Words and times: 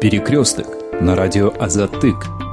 Перекресток 0.00 0.68
на 1.00 1.16
радио 1.16 1.52
Азатык. 1.58 2.47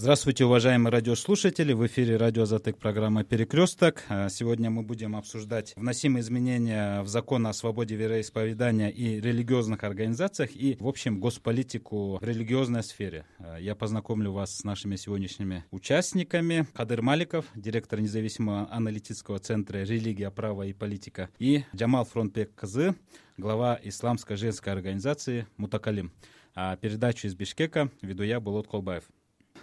Здравствуйте, 0.00 0.44
уважаемые 0.44 0.92
радиослушатели. 0.92 1.72
В 1.72 1.84
эфире 1.88 2.18
радио 2.18 2.44
Азатык 2.44 2.78
программа 2.78 3.24
«Перекресток». 3.24 4.04
А, 4.08 4.28
сегодня 4.28 4.70
мы 4.70 4.84
будем 4.84 5.16
обсуждать 5.16 5.72
вносимые 5.74 6.20
изменения 6.20 7.02
в 7.02 7.08
закон 7.08 7.48
о 7.48 7.52
свободе 7.52 7.96
вероисповедания 7.96 8.90
и 8.90 9.20
религиозных 9.20 9.82
организациях 9.82 10.54
и, 10.54 10.76
в 10.78 10.86
общем, 10.86 11.18
госполитику 11.18 12.18
в 12.20 12.22
религиозной 12.22 12.84
сфере. 12.84 13.26
А, 13.40 13.56
я 13.56 13.74
познакомлю 13.74 14.30
вас 14.30 14.58
с 14.58 14.62
нашими 14.62 14.94
сегодняшними 14.94 15.64
участниками. 15.72 16.68
Кадыр 16.74 17.02
Маликов, 17.02 17.46
директор 17.56 18.00
независимого 18.00 18.68
аналитического 18.70 19.40
центра 19.40 19.78
«Религия, 19.78 20.30
право 20.30 20.62
и 20.62 20.72
политика» 20.74 21.28
и 21.40 21.64
Джамал 21.74 22.04
Фронтбек 22.04 22.54
Кызы, 22.54 22.94
глава 23.36 23.76
исламской 23.82 24.36
женской 24.36 24.72
организации 24.72 25.48
«Мутакалим». 25.56 26.12
А 26.54 26.76
передачу 26.76 27.26
из 27.26 27.34
Бишкека 27.34 27.90
веду 28.00 28.22
я, 28.22 28.38
Булот 28.38 28.68
Колбаев. 28.68 29.02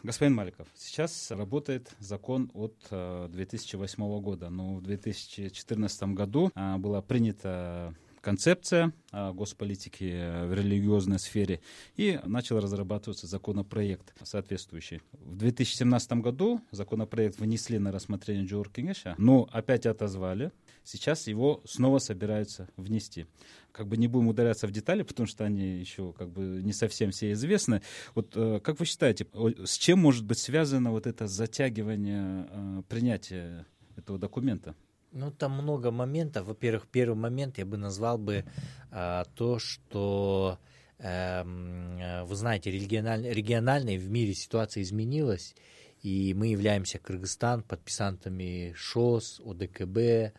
Господин 0.04 0.36
Маликов, 0.36 0.68
сейчас 0.76 1.32
работает 1.32 1.96
закон 2.00 2.52
от 2.54 2.76
2008 2.90 4.04
э, 4.04 4.20
года, 4.20 4.50
но 4.50 4.76
в 4.76 4.82
2014 4.82 6.04
году 6.14 6.52
э, 6.56 6.78
была 6.78 7.02
принята 7.02 7.94
концепция 8.26 8.92
госполитики 9.12 10.48
в 10.48 10.54
религиозной 10.56 11.20
сфере 11.20 11.62
и 11.96 12.20
начал 12.26 12.60
разрабатываться 12.60 13.28
законопроект 13.28 14.16
соответствующий. 14.24 15.02
В 15.12 15.36
2017 15.36 16.14
году 16.14 16.60
законопроект 16.72 17.40
внесли 17.40 17.78
на 17.78 17.92
рассмотрение 17.92 18.48
Джор 18.48 18.72
Кинеша, 18.72 19.14
но 19.20 19.48
опять 19.52 19.86
отозвали. 19.86 20.52
Сейчас 20.84 21.28
его 21.28 21.62
снова 21.66 22.00
собираются 22.00 22.68
внести. 22.78 23.28
Как 23.72 23.88
бы 23.88 23.96
не 23.96 24.08
будем 24.08 24.30
ударяться 24.30 24.66
в 24.66 24.72
детали, 24.72 25.04
потому 25.04 25.28
что 25.28 25.44
они 25.44 25.78
еще 25.78 26.12
как 26.14 26.32
бы 26.32 26.62
не 26.64 26.74
совсем 26.74 27.12
все 27.12 27.32
известны. 27.34 27.84
Вот 28.16 28.32
э, 28.36 28.60
как 28.60 28.80
вы 28.80 28.86
считаете, 28.86 29.28
с 29.64 29.78
чем 29.78 30.00
может 30.00 30.26
быть 30.26 30.40
связано 30.40 30.90
вот 30.90 31.06
это 31.06 31.28
затягивание 31.28 32.48
э, 32.50 32.82
принятия 32.90 33.68
этого 33.96 34.18
документа? 34.18 34.74
Ну, 35.16 35.32
там 35.32 35.54
много 35.54 35.92
моментов. 35.92 36.46
Во-первых, 36.46 36.88
первый 36.92 37.16
момент 37.16 37.58
я 37.58 37.66
бы 37.66 37.78
назвал 37.78 38.18
бы 38.18 38.44
а, 38.92 39.24
то, 39.36 39.60
что, 39.60 40.60
эм, 40.98 41.98
э, 41.98 42.26
вы 42.26 42.36
знаете, 42.36 42.70
региональ, 42.70 43.26
региональной 43.26 43.98
в 43.98 44.10
мире 44.10 44.34
ситуация 44.34 44.84
изменилась, 44.84 45.56
и 46.02 46.34
мы 46.34 46.48
являемся 46.48 47.00
Кыргызстан 47.00 47.64
подписантами 47.64 48.74
ШОС, 48.76 49.42
ОДКБ 49.46 49.98
э, 49.98 50.32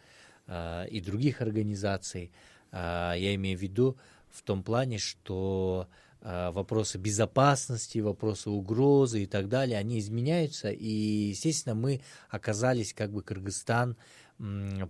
и 0.90 1.00
других 1.00 1.40
организаций. 1.40 2.30
Э, 2.70 3.14
я 3.16 3.34
имею 3.34 3.58
в 3.58 3.62
виду 3.62 3.96
в 4.28 4.42
том 4.42 4.62
плане, 4.62 4.98
что 4.98 5.88
э, 6.20 6.50
вопросы 6.50 6.98
безопасности, 6.98 8.00
вопросы 8.00 8.50
угрозы 8.50 9.22
и 9.22 9.26
так 9.26 9.48
далее, 9.48 9.78
они 9.78 10.00
изменяются, 10.00 10.68
и, 10.68 11.30
естественно, 11.30 11.74
мы 11.74 12.02
оказались, 12.28 12.92
как 12.92 13.10
бы, 13.10 13.22
Кыргызстан, 13.22 13.96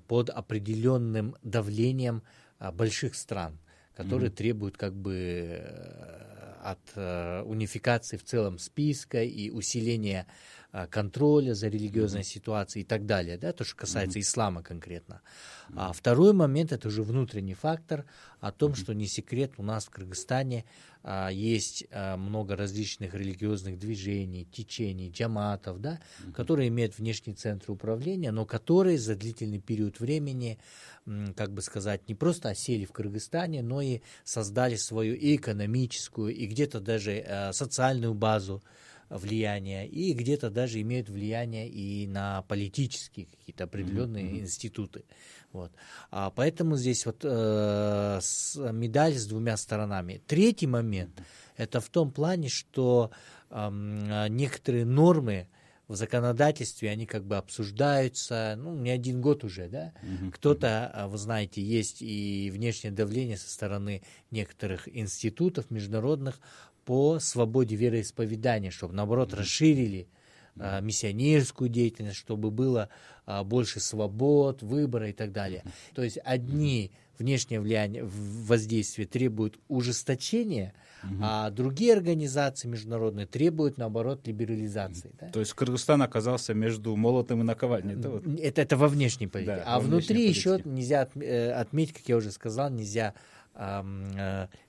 под 0.08 0.30
определенным 0.30 1.36
давлением 1.42 2.22
а, 2.58 2.72
больших 2.72 3.14
стран, 3.14 3.58
которые 3.94 4.30
mm-hmm. 4.30 4.34
требуют 4.34 4.76
как 4.76 4.94
бы 4.94 5.14
э, 5.14 6.52
от 6.62 6.80
э, 6.96 7.42
унификации 7.42 8.16
в 8.16 8.24
целом 8.24 8.58
списка 8.58 9.22
и 9.22 9.50
усиления 9.50 10.26
контроля 10.90 11.54
за 11.54 11.68
религиозной 11.68 12.20
mm-hmm. 12.20 12.24
ситуацией 12.24 12.82
и 12.84 12.86
так 12.86 13.06
далее, 13.06 13.38
да, 13.38 13.52
то, 13.52 13.64
что 13.64 13.76
касается 13.76 14.18
mm-hmm. 14.18 14.22
ислама 14.22 14.62
конкретно. 14.62 15.22
Mm-hmm. 15.68 15.74
А 15.76 15.92
второй 15.92 16.32
момент 16.32 16.72
это 16.72 16.88
уже 16.88 17.02
внутренний 17.02 17.54
фактор 17.54 18.04
о 18.40 18.52
том, 18.52 18.72
mm-hmm. 18.72 18.80
что 18.80 18.92
не 18.92 19.06
секрет 19.06 19.52
у 19.56 19.62
нас 19.62 19.86
в 19.86 19.90
Кыргызстане 19.90 20.64
а, 21.02 21.28
есть 21.28 21.86
а, 21.90 22.16
много 22.16 22.56
различных 22.56 23.14
религиозных 23.14 23.78
движений, 23.78 24.44
течений, 24.44 25.10
джаматов, 25.10 25.80
да, 25.80 26.00
mm-hmm. 26.00 26.32
которые 26.32 26.68
имеют 26.68 26.98
внешний 26.98 27.34
центр 27.34 27.70
управления, 27.70 28.32
но 28.32 28.44
которые 28.44 28.98
за 28.98 29.14
длительный 29.14 29.60
период 29.60 30.00
времени, 30.00 30.58
как 31.36 31.52
бы 31.52 31.62
сказать, 31.62 32.08
не 32.08 32.14
просто 32.14 32.48
осели 32.48 32.84
в 32.84 32.92
Кыргызстане, 32.92 33.62
но 33.62 33.80
и 33.80 34.00
создали 34.24 34.74
свою 34.74 35.14
и 35.14 35.36
экономическую, 35.36 36.34
и 36.34 36.46
где-то 36.46 36.80
даже 36.80 37.18
а, 37.18 37.52
социальную 37.52 38.14
базу 38.14 38.62
влияния, 39.08 39.86
и 39.86 40.12
где-то 40.12 40.50
даже 40.50 40.80
имеют 40.80 41.08
влияние 41.08 41.68
и 41.68 42.06
на 42.06 42.42
политические 42.42 43.26
какие-то 43.26 43.64
определенные 43.64 44.24
mm-hmm. 44.24 44.40
институты. 44.40 45.04
Вот. 45.52 45.72
А 46.10 46.30
поэтому 46.30 46.76
здесь 46.76 47.06
вот 47.06 47.20
э, 47.22 48.18
с, 48.20 48.56
медаль 48.72 49.14
с 49.14 49.26
двумя 49.26 49.56
сторонами. 49.56 50.20
Третий 50.26 50.66
момент 50.66 51.22
это 51.56 51.80
в 51.80 51.88
том 51.88 52.10
плане, 52.10 52.48
что 52.48 53.10
э, 53.50 54.26
некоторые 54.28 54.84
нормы 54.84 55.48
в 55.88 55.94
законодательстве, 55.94 56.90
они 56.90 57.06
как 57.06 57.24
бы 57.24 57.36
обсуждаются, 57.36 58.56
ну, 58.58 58.74
не 58.74 58.90
один 58.90 59.20
год 59.20 59.44
уже, 59.44 59.68
да. 59.68 59.92
Mm-hmm. 60.02 60.30
Кто-то, 60.32 60.90
а, 60.92 61.06
вы 61.06 61.16
знаете, 61.16 61.62
есть 61.62 62.02
и 62.02 62.50
внешнее 62.52 62.92
давление 62.92 63.36
со 63.36 63.48
стороны 63.48 64.02
некоторых 64.32 64.88
институтов 64.94 65.70
международных 65.70 66.40
по 66.86 67.18
свободе 67.18 67.76
вероисповедания, 67.76 68.70
чтобы, 68.70 68.94
наоборот, 68.94 69.32
mm-hmm. 69.32 69.38
расширили 69.38 70.08
а, 70.58 70.80
миссионерскую 70.80 71.68
деятельность, 71.68 72.16
чтобы 72.16 72.50
было 72.50 72.88
а, 73.26 73.44
больше 73.44 73.80
свобод, 73.80 74.62
выбора 74.62 75.10
и 75.10 75.12
так 75.12 75.32
далее. 75.32 75.64
То 75.94 76.02
есть 76.02 76.18
одни 76.24 76.92
внешнее 77.18 77.60
влияние, 77.60 78.04
воздействие 78.04 79.06
требуют 79.06 79.58
ужесточения, 79.68 80.74
угу. 81.02 81.14
а 81.22 81.50
другие 81.50 81.94
организации 81.94 82.68
международные 82.68 83.26
требуют, 83.26 83.78
наоборот, 83.78 84.26
либерализации. 84.26 85.12
Да? 85.18 85.28
То 85.30 85.40
есть 85.40 85.54
Кыргызстан 85.54 86.02
оказался 86.02 86.52
между 86.52 86.94
молотом 86.94 87.40
и 87.40 87.44
наковальней. 87.44 87.94
Это, 87.94 88.10
вот... 88.10 88.26
это, 88.38 88.60
это 88.60 88.76
во 88.76 88.88
внешней 88.88 89.28
политике. 89.28 89.56
Да, 89.56 89.62
а 89.64 89.80
внутри 89.80 90.28
еще 90.28 90.60
нельзя 90.64 91.08
э, 91.14 91.52
отметить, 91.52 91.94
как 91.94 92.08
я 92.08 92.16
уже 92.16 92.30
сказал, 92.30 92.70
нельзя 92.70 93.14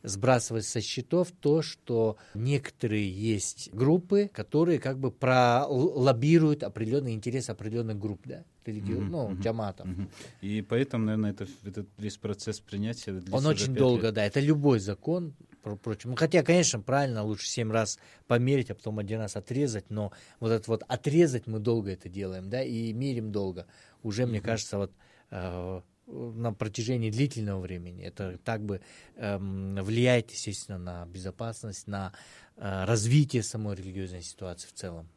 сбрасывать 0.04 0.66
со 0.66 0.82
счетов 0.82 1.32
то, 1.42 1.62
что 1.62 2.18
некоторые 2.34 3.12
есть 3.12 3.70
группы, 3.74 4.30
которые 4.34 4.80
как 4.80 4.98
бы 4.98 5.12
пролоббируют 5.12 6.64
определенный 6.64 7.14
интерес 7.14 7.50
определенных 7.50 8.00
групп, 8.00 8.22
да, 8.26 8.46
религиозных, 8.66 9.10
mm-hmm. 9.10 9.36
ну, 9.36 9.42
джаматов. 9.42 9.88
Mm-hmm. 9.88 10.10
И 10.42 10.62
поэтому, 10.62 11.06
наверное, 11.06 11.32
это, 11.32 11.48
этот 11.66 11.88
весь 11.98 12.18
процесс 12.18 12.60
принятия 12.60 13.22
Он 13.32 13.46
очень 13.46 13.74
долго, 13.74 14.08
лет. 14.08 14.16
да, 14.16 14.26
это 14.26 14.40
любой 14.40 14.80
закон, 14.80 15.34
впрочем. 15.62 16.12
Ну, 16.12 16.16
хотя, 16.16 16.44
конечно, 16.44 16.80
правильно, 16.80 17.24
лучше 17.24 17.48
семь 17.48 17.72
раз 17.72 18.00
померить, 18.28 18.70
а 18.72 18.76
потом 18.76 19.00
один 19.00 19.20
раз 19.20 19.36
отрезать, 19.36 19.90
но 19.90 20.12
вот 20.40 20.52
это 20.52 20.70
вот 20.72 20.84
отрезать 20.88 21.48
мы 21.48 21.60
долго 21.60 21.92
это 21.92 22.08
делаем, 22.08 22.50
да, 22.50 22.64
и 22.64 22.94
мерим 22.94 23.32
долго. 23.32 23.68
Уже, 24.04 24.24
mm-hmm. 24.24 24.28
мне 24.28 24.42
кажется, 24.42 24.78
вот 24.78 24.92
э, 25.32 25.82
на 26.08 26.54
протяжении 26.54 27.12
длительного 27.12 27.60
времени. 27.60 28.04
Это 28.04 28.38
так 28.44 28.64
бы 28.64 28.82
эм, 29.16 29.76
влияет, 29.76 30.32
естественно, 30.32 30.78
на 30.78 31.06
безопасность, 31.06 31.88
на 31.88 32.14
э, 32.56 32.86
развитие 32.86 33.44
самой 33.44 33.76
религиозной 33.76 34.24
ситуации 34.24 34.68
в 34.68 34.74
целом. 34.74 35.08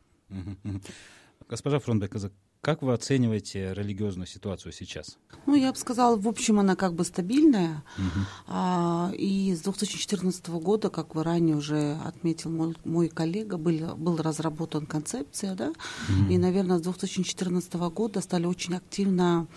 Госпожа 1.49 1.79
Фронбек, 1.79 2.15
как 2.61 2.83
вы 2.83 2.93
оцениваете 2.93 3.73
религиозную 3.73 4.27
ситуацию 4.27 4.73
сейчас? 4.73 5.17
Ну, 5.47 5.55
я 5.55 5.73
бы 5.73 5.79
сказала, 5.79 6.17
в 6.17 6.29
общем, 6.29 6.61
она 6.61 6.77
как 6.77 6.93
бы 6.93 7.05
стабильная. 7.05 7.83
Угу. 7.97 8.27
А, 8.49 9.11
и 9.17 9.55
с 9.55 9.63
2014 9.63 10.47
года, 10.49 10.91
как 10.91 11.15
вы 11.15 11.25
ранее 11.25 11.57
уже 11.57 11.97
отметил 12.05 12.51
мой, 12.51 12.77
мой 12.85 13.09
коллега, 13.09 13.57
был, 13.57 13.97
был 13.97 14.19
разработан 14.19 14.85
концепция, 14.85 15.55
да, 15.55 15.69
угу. 15.71 16.31
и, 16.31 16.37
наверное, 16.37 16.79
с 16.79 16.83
2014 16.83 17.73
года 17.75 18.21
стали 18.21 18.45
очень 18.45 18.75
активно 18.75 19.49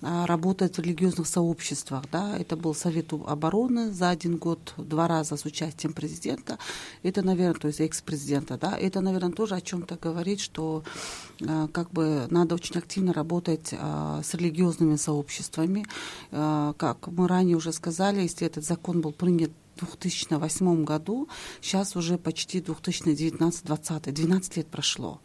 работает 0.00 0.76
в 0.76 0.82
религиозных 0.82 1.26
сообществах. 1.26 2.04
Да? 2.12 2.36
Это 2.38 2.56
был 2.56 2.74
Совет 2.74 3.12
обороны 3.12 3.92
за 3.92 4.10
один 4.10 4.36
год, 4.36 4.74
два 4.76 5.08
раза 5.08 5.36
с 5.36 5.44
участием 5.44 5.92
президента. 5.92 6.58
Это, 7.02 7.22
наверное, 7.22 7.60
то 7.60 7.68
есть 7.68 7.80
экс-президента. 7.80 8.58
Да? 8.58 8.76
Это, 8.78 9.00
наверное, 9.00 9.32
тоже 9.32 9.54
о 9.54 9.60
чем-то 9.60 9.96
говорит, 9.96 10.40
что 10.40 10.82
а, 11.46 11.68
как 11.68 11.90
бы 11.90 12.26
надо 12.30 12.54
очень 12.54 12.78
активно 12.78 13.12
работать 13.12 13.74
а, 13.78 14.20
с 14.22 14.34
религиозными 14.34 14.96
сообществами. 14.96 15.86
Как 16.30 17.06
мы 17.06 17.28
ранее 17.28 17.56
уже 17.56 17.72
сказали, 17.72 18.20
если 18.20 18.46
этот 18.46 18.64
закон 18.64 19.00
был 19.00 19.12
принят 19.12 19.50
2008 19.76 20.84
году, 20.84 21.28
сейчас 21.60 21.96
уже 21.96 22.18
почти 22.18 22.60
2019-2020, 22.60 24.12
12 24.12 24.56
лет 24.56 24.66
прошло. 24.68 25.20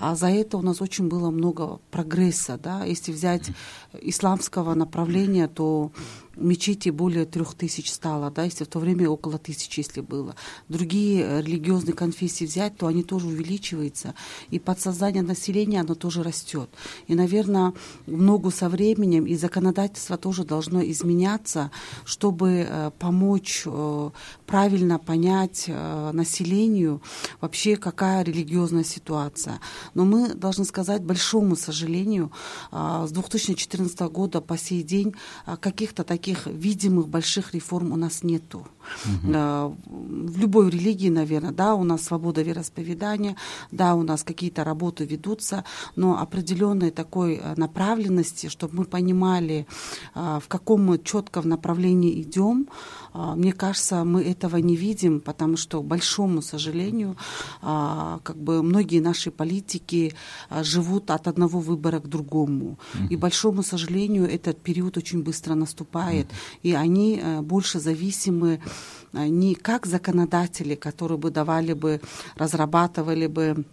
А 0.00 0.14
за 0.14 0.28
это 0.28 0.58
у 0.58 0.62
нас 0.62 0.80
очень 0.80 1.08
было 1.08 1.30
много 1.30 1.80
прогресса. 1.90 2.58
Да? 2.62 2.84
Если 2.84 3.12
взять 3.12 3.50
исламского 3.92 4.74
направления, 4.74 5.48
то 5.48 5.90
мечетей 6.36 6.90
более 6.90 7.24
трех 7.24 7.54
тысяч 7.54 7.90
стало, 7.92 8.30
да, 8.30 8.44
если 8.44 8.64
в 8.64 8.68
то 8.68 8.78
время 8.78 9.08
около 9.08 9.38
тысячи, 9.38 9.80
если 9.80 10.00
было. 10.00 10.34
Другие 10.68 11.42
религиозные 11.42 11.94
конфессии 11.94 12.44
взять, 12.44 12.76
то 12.76 12.86
они 12.86 13.02
тоже 13.02 13.26
увеличиваются. 13.26 14.14
И 14.50 14.58
подсознание 14.58 15.22
населения, 15.22 15.80
оно 15.80 15.94
тоже 15.94 16.22
растет. 16.22 16.68
И, 17.06 17.14
наверное, 17.14 17.72
много 18.06 18.50
со 18.50 18.68
временем, 18.68 19.26
и 19.26 19.36
законодательство 19.36 20.16
тоже 20.16 20.44
должно 20.44 20.82
изменяться, 20.82 21.70
чтобы 22.04 22.66
э, 22.68 22.90
помочь 22.98 23.62
э, 23.66 23.86
э, 23.86 24.10
правильно 24.46 24.98
понять 24.98 25.64
э, 25.66 26.10
населению 26.12 27.00
вообще, 27.40 27.76
какая 27.76 28.22
религиозная 28.22 28.84
ситуация. 28.84 29.60
Но 29.94 30.04
мы 30.04 30.34
должны 30.34 30.64
сказать, 30.64 31.02
большому 31.02 31.56
сожалению, 31.56 32.32
э, 32.72 33.06
с 33.08 33.10
2014 33.12 34.00
года 34.00 34.40
по 34.40 34.56
сей 34.56 34.82
день 34.82 35.14
э, 35.46 35.56
каких-то 35.56 36.04
таких 36.04 36.25
видимых 36.46 37.08
больших 37.08 37.54
реформ 37.54 37.92
у 37.92 37.96
нас 37.96 38.22
нету. 38.22 38.66
Угу. 39.04 39.32
Э, 39.32 39.72
в 39.86 40.38
любой 40.38 40.70
религии, 40.70 41.10
наверное, 41.10 41.52
да, 41.52 41.74
у 41.74 41.84
нас 41.84 42.02
свобода 42.02 42.42
вероисповедания, 42.42 43.36
да, 43.70 43.94
у 43.94 44.02
нас 44.02 44.22
какие-то 44.22 44.64
работы 44.64 45.04
ведутся, 45.04 45.64
но 45.96 46.20
определенной 46.20 46.90
такой 46.90 47.36
э, 47.36 47.54
направленности, 47.56 48.48
чтобы 48.48 48.76
мы 48.76 48.84
понимали, 48.84 49.66
э, 50.14 50.40
в 50.42 50.48
каком 50.48 50.84
мы 50.84 50.98
четко 50.98 51.40
в 51.40 51.46
направлении 51.46 52.20
идем, 52.22 52.68
э, 53.14 53.34
мне 53.36 53.52
кажется, 53.52 54.04
мы 54.04 54.22
этого 54.22 54.56
не 54.56 54.76
видим, 54.76 55.20
потому 55.20 55.56
что, 55.56 55.82
к 55.82 55.86
большому 55.86 56.42
сожалению, 56.42 57.16
как 57.60 58.36
бы 58.36 58.62
многие 58.62 59.00
наши 59.00 59.30
политики 59.30 60.14
живут 60.62 61.10
от 61.10 61.28
одного 61.28 61.60
выбора 61.60 62.00
к 62.00 62.08
другому. 62.08 62.78
И, 63.10 63.16
большому 63.16 63.62
сожалению, 63.62 64.24
этот 64.24 64.60
период 64.60 64.96
очень 64.96 65.22
быстро 65.22 65.54
наступает, 65.54 66.26
и 66.62 66.74
они 66.74 67.22
больше 67.42 67.80
зависимы 67.80 68.60
не 69.12 69.54
как 69.54 69.86
законодатели, 69.86 70.74
которые 70.74 71.18
бы 71.18 71.30
давали 71.30 71.72
бы, 71.72 72.00
разрабатывали 72.36 73.26
бы 73.26 73.64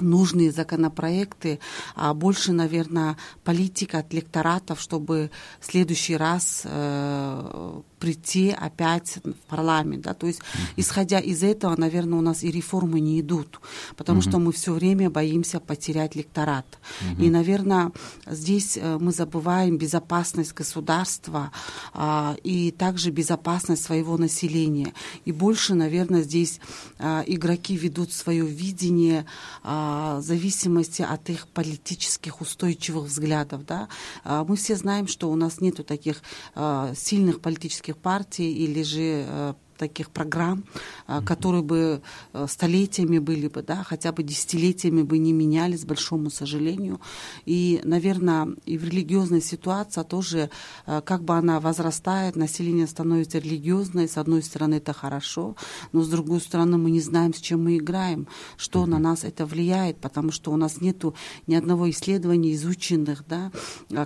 нужные 0.00 0.50
законопроекты, 0.50 1.58
а 1.94 2.14
больше, 2.14 2.52
наверное, 2.52 3.16
политика 3.44 3.98
от 3.98 4.12
лекторатов, 4.12 4.80
чтобы 4.80 5.30
в 5.60 5.66
следующий 5.66 6.16
раз 6.16 6.62
э, 6.64 7.80
прийти 8.02 8.50
опять 8.50 9.18
в 9.22 9.48
парламент. 9.48 10.02
Да? 10.02 10.12
То 10.12 10.26
есть, 10.26 10.40
исходя 10.76 11.20
из 11.20 11.44
этого, 11.44 11.76
наверное, 11.78 12.18
у 12.18 12.22
нас 12.22 12.42
и 12.42 12.50
реформы 12.50 12.98
не 12.98 13.20
идут, 13.20 13.60
потому 13.96 14.18
uh-huh. 14.18 14.28
что 14.28 14.38
мы 14.40 14.50
все 14.50 14.72
время 14.72 15.08
боимся 15.08 15.60
потерять 15.60 16.16
лекторат. 16.16 16.66
Uh-huh. 16.66 17.24
И, 17.24 17.30
наверное, 17.30 17.92
здесь 18.26 18.76
э, 18.76 18.98
мы 18.98 19.12
забываем 19.12 19.78
безопасность 19.78 20.52
государства 20.52 21.52
а, 21.94 22.34
и 22.42 22.72
также 22.72 23.12
безопасность 23.12 23.84
своего 23.84 24.18
населения. 24.18 24.92
И 25.24 25.30
больше, 25.30 25.74
наверное, 25.74 26.22
здесь 26.22 26.58
а, 26.98 27.22
игроки 27.24 27.76
ведут 27.76 28.12
свое 28.12 28.44
видение 28.44 29.26
а, 29.62 30.18
в 30.18 30.22
зависимости 30.22 31.02
от 31.02 31.30
их 31.30 31.46
политических 31.46 32.40
устойчивых 32.40 33.04
взглядов. 33.04 33.64
Да? 33.64 33.88
А, 34.24 34.42
мы 34.42 34.56
все 34.56 34.74
знаем, 34.74 35.06
что 35.06 35.30
у 35.30 35.36
нас 35.36 35.60
нет 35.60 35.86
таких 35.86 36.22
а, 36.54 36.92
сильных 36.96 37.40
политических 37.40 37.91
политических 37.92 37.96
партий 37.96 38.52
или 38.52 38.82
же 38.82 39.24
э, 39.26 39.54
таких 39.82 40.10
программ, 40.10 40.58
mm-hmm. 40.58 41.24
которые 41.24 41.62
бы 41.62 42.00
э, 42.32 42.46
столетиями 42.48 43.18
были 43.18 43.48
бы, 43.48 43.62
да, 43.62 43.82
хотя 43.82 44.12
бы 44.12 44.22
десятилетиями 44.22 45.02
бы 45.02 45.18
не 45.18 45.32
менялись, 45.32 45.84
большому 45.84 46.30
сожалению. 46.30 47.00
И, 47.46 47.80
наверное, 47.84 48.46
и 48.64 48.78
в 48.78 48.84
религиозной 48.84 49.42
ситуации 49.42 50.04
тоже, 50.04 50.50
э, 50.86 51.00
как 51.04 51.20
бы 51.24 51.34
она 51.34 51.58
возрастает, 51.58 52.36
население 52.36 52.86
становится 52.86 53.38
религиозное, 53.38 54.06
с 54.06 54.16
одной 54.18 54.42
стороны 54.42 54.76
это 54.76 54.92
хорошо, 54.92 55.56
но 55.92 56.02
с 56.02 56.08
другой 56.08 56.40
стороны 56.40 56.78
мы 56.78 56.90
не 56.90 57.00
знаем, 57.00 57.34
с 57.34 57.40
чем 57.40 57.64
мы 57.64 57.76
играем, 57.78 58.26
что 58.56 58.86
на 58.86 58.98
нас 58.98 59.24
это 59.24 59.46
влияет, 59.46 59.96
потому 59.96 60.30
что 60.32 60.52
у 60.52 60.56
нас 60.56 60.80
нету 60.80 61.14
ни 61.48 61.56
одного 61.56 61.90
исследования 61.90 62.52
изученных, 62.52 63.24
да, 63.28 63.50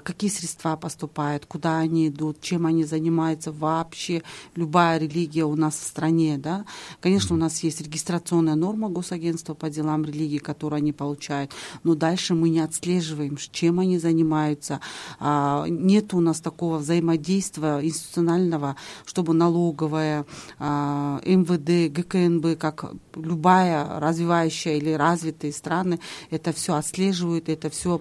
какие 0.00 0.30
средства 0.30 0.76
поступают, 0.76 1.44
куда 1.46 1.78
они 1.78 2.08
идут, 2.08 2.40
чем 2.40 2.64
они 2.64 2.84
занимаются 2.84 3.52
вообще. 3.52 4.22
Любая 4.54 4.98
религия 4.98 5.44
у 5.44 5.56
нас 5.56 5.65
нас 5.66 5.74
в 5.76 5.86
стране, 5.86 6.38
да. 6.38 6.64
Конечно, 7.00 7.34
у 7.36 7.38
нас 7.38 7.62
есть 7.62 7.80
регистрационная 7.80 8.54
норма 8.54 8.88
Госагентства 8.88 9.54
по 9.54 9.68
делам 9.68 10.04
религии, 10.04 10.38
которую 10.38 10.78
они 10.78 10.92
получают, 10.92 11.52
но 11.84 11.94
дальше 11.94 12.34
мы 12.34 12.48
не 12.48 12.60
отслеживаем, 12.60 13.36
чем 13.36 13.80
они 13.80 13.98
занимаются. 13.98 14.80
А, 15.18 15.66
нет 15.68 16.14
у 16.14 16.20
нас 16.20 16.40
такого 16.40 16.78
взаимодействия 16.78 17.80
институционального, 17.80 18.76
чтобы 19.04 19.34
налоговая, 19.34 20.24
а, 20.58 21.20
МВД, 21.24 21.92
ГКНБ, 21.92 22.58
как 22.58 22.92
любая 23.14 24.00
развивающая 24.00 24.76
или 24.76 24.92
развитые 24.92 25.52
страны, 25.52 25.98
это 26.30 26.52
все 26.52 26.74
отслеживают, 26.74 27.48
это 27.48 27.70
все 27.70 28.00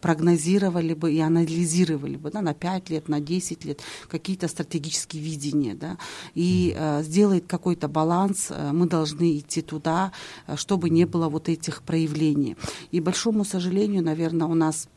прогнозировали 0.00 0.94
бы 0.94 1.12
и 1.12 1.20
анализировали 1.20 2.16
бы 2.16 2.30
да, 2.30 2.40
на 2.40 2.54
5 2.54 2.90
лет, 2.90 3.08
на 3.08 3.20
10 3.20 3.64
лет, 3.64 3.80
какие-то 4.08 4.48
стратегические 4.48 5.22
видения. 5.22 5.74
Да, 5.74 5.96
и 6.34 6.74
сделает 7.02 7.46
какой-то 7.46 7.88
баланс, 7.88 8.48
э, 8.50 8.72
мы 8.72 8.86
должны 8.86 9.38
идти 9.38 9.62
туда, 9.62 10.12
э, 10.46 10.56
чтобы 10.56 10.90
не 10.90 11.04
было 11.04 11.28
вот 11.28 11.48
этих 11.48 11.82
проявлений. 11.82 12.56
И 12.90 13.00
большому 13.00 13.44
сожалению, 13.44 14.02
наверное, 14.02 14.46
у 14.46 14.54
нас 14.54 14.88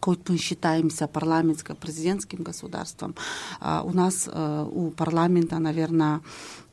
хоть 0.00 0.28
мы 0.28 0.36
считаемся 0.38 1.06
парламентско-президентским 1.06 2.42
государством, 2.42 3.14
а 3.60 3.82
у 3.82 3.92
нас 3.92 4.28
э, 4.32 4.68
у 4.70 4.90
парламента, 4.90 5.58
наверное, 5.58 6.20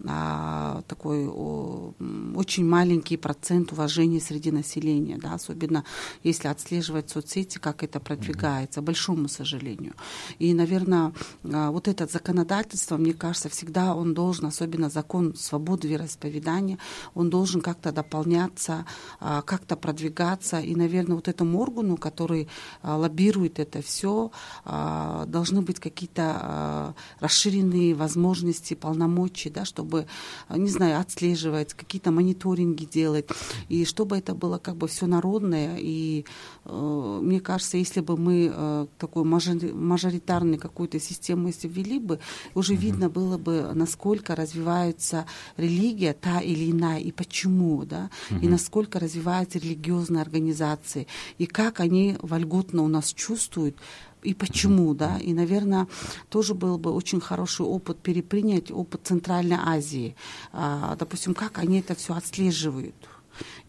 а, 0.04 0.82
такой 0.88 1.26
очень 1.26 2.66
маленький 2.66 3.18
процент 3.18 3.72
уважения 3.72 4.20
среди 4.20 4.52
населения, 4.52 5.18
да, 5.18 5.34
особенно 5.34 5.86
если 6.22 6.50
отслеживать 6.50 7.10
соцсети, 7.10 7.60
как 7.60 7.82
это 7.84 8.00
продвигается, 8.00 8.82
большому 8.82 9.30
сожалению. 9.30 9.94
И, 10.38 10.54
наверное, 10.54 11.14
а, 11.44 11.72
вот 11.72 11.88
это 11.88 12.08
законодательство, 12.08 12.98
мне 12.98 13.14
кажется, 13.14 13.50
всегда 13.50 13.96
он 13.96 14.14
должен, 14.14 14.46
особенно 14.46 14.90
закон 14.90 15.34
свободы 15.36 15.88
вероисповедания, 15.88 16.78
он 17.14 17.30
должен 17.30 17.62
как-то 17.62 17.92
дополняться, 17.92 18.86
как-то 19.20 19.76
продвигаться. 19.76 20.60
И, 20.60 20.76
наверное, 20.76 21.16
вот 21.16 21.28
этому 21.28 21.60
органу, 21.60 21.98
который 21.98 22.48
лоббирует 22.84 23.15
это 23.60 23.82
все, 23.82 24.32
должны 24.66 25.62
быть 25.62 25.80
какие-то 25.80 26.96
расширенные 27.20 27.96
возможности, 27.96 28.74
полномочия, 28.74 29.50
да, 29.50 29.66
чтобы 29.66 30.06
э, 30.50 30.58
не 30.58 30.70
знаю, 30.70 31.00
отслеживать, 31.00 31.74
какие-то 31.74 32.12
мониторинги 32.12 32.86
делать, 32.86 33.28
и 33.70 33.86
чтобы 33.86 34.18
это 34.18 34.34
было 34.34 34.58
как 34.58 34.76
бы 34.76 34.88
все 34.88 35.08
народное. 35.08 35.78
И 35.80 36.26
э, 36.66 37.20
мне 37.22 37.40
кажется, 37.40 37.78
если 37.78 38.02
бы 38.02 38.18
мы 38.18 38.52
э, 38.54 38.88
такую 38.98 39.26
мажоритарную 39.26 40.60
какую-то 40.60 41.00
систему 41.00 41.48
если 41.48 41.68
ввели 41.68 42.00
бы, 42.00 42.20
уже 42.54 42.74
mm-hmm. 42.74 42.78
видно 42.78 43.10
было 43.10 43.38
бы, 43.38 43.72
насколько 43.74 44.36
развивается 44.36 45.26
религия, 45.58 46.14
та 46.14 46.40
или 46.40 46.72
иная, 46.72 47.00
и 47.00 47.12
почему, 47.12 47.86
да, 47.86 48.10
mm-hmm. 48.30 48.42
и 48.42 48.48
насколько 48.48 49.00
развиваются 49.00 49.60
религиозные 49.60 50.22
организации, 50.22 51.08
и 51.38 51.46
как 51.46 51.80
они 51.80 52.18
вольготно 52.22 52.84
у 52.84 52.88
нас 52.88 53.05
чувствуют 53.14 53.78
и 54.26 54.34
почему, 54.34 54.94
да, 54.94 55.18
и, 55.18 55.34
наверное, 55.34 55.88
тоже 56.30 56.54
был 56.54 56.78
бы 56.78 56.92
очень 56.92 57.22
хороший 57.22 57.66
опыт 57.66 58.00
перепринять 58.00 58.72
опыт 58.72 59.02
Центральной 59.04 59.58
Азии, 59.58 60.16
а, 60.52 60.96
допустим, 60.96 61.34
как 61.34 61.60
они 61.60 61.80
это 61.80 61.96
все 61.96 62.16
отслеживают. 62.16 62.96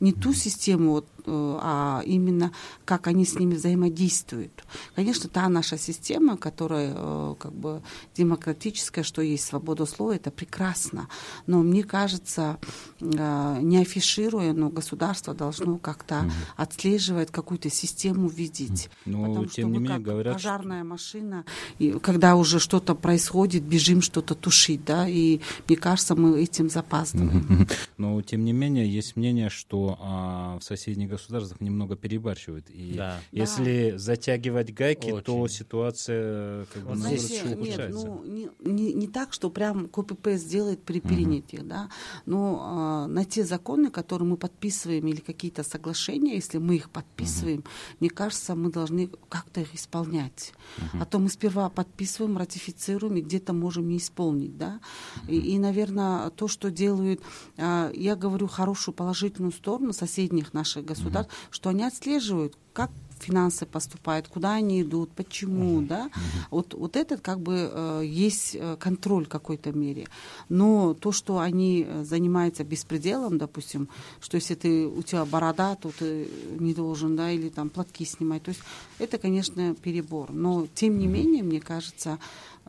Не 0.01 0.13
ту 0.13 0.33
систему, 0.33 0.93
вот, 0.93 1.09
а 1.27 2.03
именно 2.05 2.53
как 2.85 3.07
они 3.07 3.25
с 3.25 3.35
ними 3.39 3.55
взаимодействуют. 3.55 4.65
Конечно, 4.95 5.29
та 5.29 5.49
наша 5.49 5.79
система, 5.79 6.37
которая 6.37 6.93
э, 6.95 7.35
как 7.39 7.53
бы 7.53 7.83
демократическая, 8.17 9.03
что 9.03 9.23
есть 9.23 9.45
свобода 9.45 9.87
слова, 9.87 10.13
это 10.13 10.31
прекрасно. 10.31 11.09
Но 11.47 11.63
мне 11.63 11.83
кажется, 11.83 12.59
э, 13.01 13.59
не 13.63 13.79
афишируя, 13.79 14.53
но 14.53 14.69
государство 14.69 15.35
должно 15.35 15.79
как-то 15.79 16.21
угу. 16.21 16.31
отслеживать 16.57 17.31
какую-то 17.31 17.71
систему 17.71 18.29
видеть. 18.29 18.91
Но, 19.05 19.19
ну, 19.19 19.27
Потому 19.27 19.47
тем 19.47 19.69
что 19.69 19.73
не 19.73 19.79
менее, 19.79 19.99
говорят, 19.99 20.35
пожарная 20.35 20.81
что... 20.81 20.89
машина, 20.89 21.45
и 21.79 21.93
когда 21.93 22.37
уже 22.37 22.61
что-то 22.61 22.95
происходит, 22.95 23.63
бежим 23.63 24.01
что-то 24.03 24.35
тушить, 24.35 24.85
да, 24.85 25.09
и 25.09 25.41
мне 25.69 25.77
кажется, 25.77 26.15
мы 26.15 26.41
этим 26.41 26.69
запаздываем. 26.71 27.69
Но, 27.99 28.21
тем 28.23 28.45
не 28.45 28.53
менее, 28.53 28.89
есть 28.89 29.17
мнение, 29.17 29.49
что 29.49 29.99
а, 30.01 30.59
в 30.59 30.65
соседних 30.65 31.09
государствах 31.17 31.61
немного 31.61 31.97
перебарщивают. 31.97 32.71
И 32.71 32.95
да. 32.97 33.21
если 33.33 33.93
да. 33.93 33.99
затягивать 33.99 34.73
гайки, 34.73 35.11
Очень. 35.11 35.25
то 35.25 35.49
ситуация 35.49 36.67
как 36.67 36.83
бы 36.83 36.89
вот 36.91 36.99
наоборот 36.99 37.31
еще 37.31 37.55
ухудшается. 37.55 38.09
Нет, 38.09 38.17
ну, 38.17 38.25
не, 38.25 38.49
не, 38.61 38.93
не 38.95 39.09
так, 39.09 39.33
что 39.33 39.51
прям 39.51 39.89
копипейст 39.89 40.45
сделает 40.45 40.83
при 40.83 41.01
принятии, 41.01 41.59
угу. 41.59 41.67
да, 41.67 41.89
но 42.27 42.61
а, 42.61 43.07
на 43.07 43.25
те 43.25 43.45
законы, 43.45 43.91
которые 43.91 44.29
мы 44.29 44.37
подписываем, 44.37 45.07
или 45.07 45.21
какие-то 45.21 45.63
соглашения, 45.63 46.35
если 46.35 46.59
мы 46.59 46.77
их 46.77 46.91
подписываем, 46.91 47.61
угу. 47.61 47.69
мне 48.01 48.11
кажется, 48.11 48.55
мы 48.55 48.71
должны 48.71 49.09
как-то 49.29 49.61
их 49.61 49.75
исполнять. 49.75 50.53
Угу. 50.79 51.03
А 51.03 51.05
то 51.05 51.19
мы 51.19 51.29
сперва 51.29 51.69
подписываем, 51.71 52.37
ратифицируем 52.39 53.17
и 53.17 53.23
где-то 53.23 53.53
можем 53.53 53.89
не 53.89 53.99
исполнить, 53.99 54.57
да. 54.57 54.81
Угу. 55.25 55.33
И, 55.33 55.39
и, 55.55 55.59
наверное, 55.59 56.31
то, 56.31 56.49
что 56.49 56.71
делают, 56.71 57.21
а, 57.57 57.91
я 57.93 58.17
говорю 58.17 58.47
хорошую 58.47 58.95
положительную 58.95 59.53
сторону 59.53 59.93
соседних 59.93 60.53
наших 60.53 60.85
государств, 60.85 61.06
угу. 61.15 61.27
что 61.51 61.71
они 61.71 61.85
отслеживают, 61.85 62.57
как 62.73 62.91
финансы 63.19 63.67
поступают, 63.67 64.29
куда 64.29 64.55
они 64.55 64.83
идут, 64.83 65.11
почему, 65.11 65.81
uh-huh. 65.81 65.87
да. 65.87 66.07
Uh-huh. 66.07 66.47
Вот, 66.51 66.75
вот 66.75 66.97
этот 66.97 67.21
как 67.21 67.41
бы 67.41 67.71
э, 67.73 68.03
есть 68.05 68.55
э, 68.55 68.77
контроль 68.79 69.25
в 69.25 69.29
какой-то 69.29 69.73
мере. 69.73 70.07
Но 70.49 70.95
то, 70.95 71.13
что 71.13 71.39
они 71.39 71.87
занимаются 72.03 72.65
беспределом, 72.65 73.39
допустим, 73.39 73.89
что 74.21 74.37
если 74.37 74.55
ты, 74.55 74.87
у 74.87 75.03
тебя 75.03 75.25
борода, 75.25 75.75
то 75.77 75.91
ты 75.99 76.29
не 76.59 76.75
должен, 76.75 77.17
да, 77.17 77.31
или 77.31 77.49
там 77.49 77.71
платки 77.71 78.05
снимать. 78.05 78.43
То 78.43 78.51
есть 78.51 78.61
это, 78.99 79.19
конечно, 79.19 79.75
перебор. 79.75 80.33
Но, 80.33 80.67
тем 80.75 80.99
не 80.99 81.07
менее, 81.07 81.43
мне 81.43 81.61
кажется, 81.61 82.19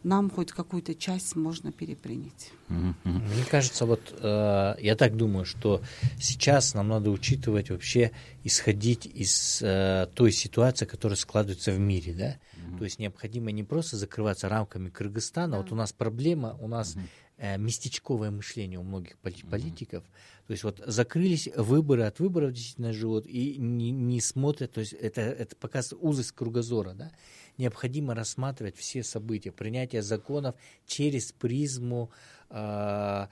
нам 0.08 0.30
хоть 0.30 0.52
какую-то 0.52 0.96
часть 0.96 1.36
можно 1.36 1.72
перепринять. 1.72 2.52
Мне 2.70 3.44
кажется, 3.50 3.86
вот 3.86 4.02
э, 4.20 4.76
я 4.80 4.96
так 4.96 5.18
думаю, 5.18 5.46
что 5.46 5.82
сейчас 6.18 6.74
нам 6.74 6.88
надо 6.88 7.12
учитывать 7.12 7.70
вообще 7.70 8.12
исходить 8.44 9.06
из 9.06 9.62
э, 9.62 10.08
той 10.14 10.32
ситуации, 10.32 10.86
которая 10.86 11.18
складывается 11.18 11.72
в 11.72 11.80
мире, 11.80 12.14
да. 12.14 12.28
Mm-hmm. 12.28 12.78
То 12.78 12.84
есть 12.86 13.00
необходимо 13.00 13.52
не 13.52 13.64
просто 13.64 13.98
закрываться 13.98 14.48
рамками 14.48 14.90
Кыргызстана. 14.90 15.52
Да. 15.52 15.58
Вот 15.58 15.72
у 15.72 15.76
нас 15.76 15.92
проблема, 15.92 16.56
у 16.62 16.70
нас 16.70 16.96
mm-hmm. 16.96 17.02
э, 17.38 17.58
местечковое 17.58 18.32
мышление 18.32 18.80
у 18.80 18.84
многих 18.84 19.18
политиков. 19.18 20.04
Mm-hmm. 20.04 20.48
То 20.48 20.52
есть 20.52 20.64
вот 20.64 20.82
закрылись 20.86 21.50
выборы, 21.58 22.04
от 22.04 22.20
выборов 22.20 22.54
действительно 22.54 22.94
живут 22.94 23.26
и 23.26 23.58
не, 23.58 23.92
не 23.92 24.22
смотрят. 24.22 24.72
То 24.72 24.80
есть 24.80 24.94
это 24.94 25.20
это 25.20 25.58
показывает 25.58 26.02
узость 26.02 26.32
кругозора, 26.32 26.94
да 26.94 27.12
необходимо 27.58 28.16
рассматривать 28.16 28.76
все 28.76 29.04
события, 29.04 29.52
принятие 29.52 30.02
законов 30.02 30.56
через 30.86 31.32
призму 31.32 32.12
э, 32.50 33.28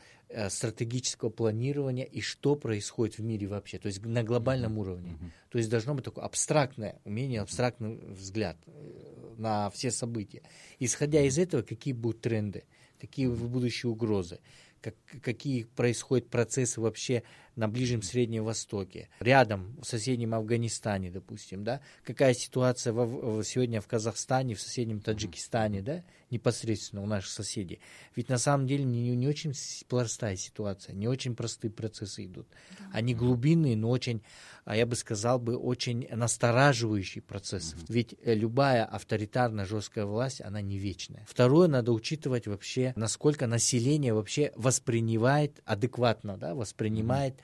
стратегического 0.49 1.29
планирования 1.29 2.05
и 2.05 2.21
что 2.21 2.55
происходит 2.55 3.17
в 3.17 3.23
мире 3.23 3.47
вообще, 3.47 3.77
то 3.77 3.87
есть 3.87 4.03
на 4.03 4.23
глобальном 4.23 4.77
уровне. 4.77 5.11
Mm-hmm. 5.11 5.31
То 5.49 5.57
есть 5.57 5.69
должно 5.69 5.93
быть 5.93 6.05
такое 6.05 6.25
абстрактное 6.25 6.99
умение, 7.05 7.41
абстрактный 7.41 7.97
взгляд 7.97 8.57
э, 8.65 9.33
на 9.37 9.69
все 9.69 9.91
события. 9.91 10.41
Исходя 10.79 11.21
из 11.21 11.37
этого, 11.37 11.61
какие 11.61 11.93
будут 11.93 12.21
тренды, 12.21 12.63
какие 12.99 13.27
будущие 13.27 13.91
угрозы, 13.91 14.39
как, 14.81 14.95
какие 15.21 15.63
происходят 15.63 16.29
процессы 16.29 16.81
вообще 16.81 17.23
на 17.55 17.67
Ближнем 17.67 18.01
Среднем 18.01 18.43
Востоке, 18.43 19.09
рядом, 19.19 19.75
в 19.81 19.85
соседнем 19.85 20.33
Афганистане, 20.33 21.11
допустим, 21.11 21.63
да, 21.63 21.81
какая 22.03 22.33
ситуация 22.33 22.93
в, 22.93 23.43
сегодня 23.43 23.81
в 23.81 23.87
Казахстане, 23.87 24.55
в 24.55 24.61
соседнем 24.61 24.99
Таджикистане, 24.99 25.81
да, 25.81 26.03
непосредственно 26.31 27.01
у 27.01 27.05
наших 27.05 27.31
соседей. 27.31 27.79
Ведь 28.15 28.29
на 28.29 28.37
самом 28.37 28.67
деле 28.67 28.83
не, 28.83 29.15
не 29.15 29.27
очень 29.27 29.53
простая 29.87 30.35
ситуация, 30.35 30.93
не 30.93 31.07
очень 31.07 31.35
простые 31.35 31.71
процессы 31.71 32.25
идут. 32.25 32.47
Они 32.91 33.13
глубинные, 33.13 33.75
но 33.75 33.89
очень, 33.89 34.21
а 34.63 34.75
я 34.75 34.85
бы 34.85 34.95
сказал 34.95 35.39
бы, 35.39 35.55
очень 35.57 36.07
настораживающие 36.09 37.21
процессы. 37.21 37.77
Ведь 37.89 38.15
э, 38.21 38.33
любая 38.33 38.85
авторитарная 38.85 39.65
жесткая 39.65 40.05
власть, 40.05 40.41
она 40.41 40.61
не 40.61 40.77
вечная. 40.77 41.25
Второе, 41.27 41.67
надо 41.67 41.91
учитывать 41.91 42.47
вообще, 42.47 42.93
насколько 42.95 43.47
население 43.47 44.13
вообще 44.13 44.51
воспринимает 44.55 45.61
адекватно, 45.65 46.37
да, 46.37 46.55
воспринимает 46.55 47.35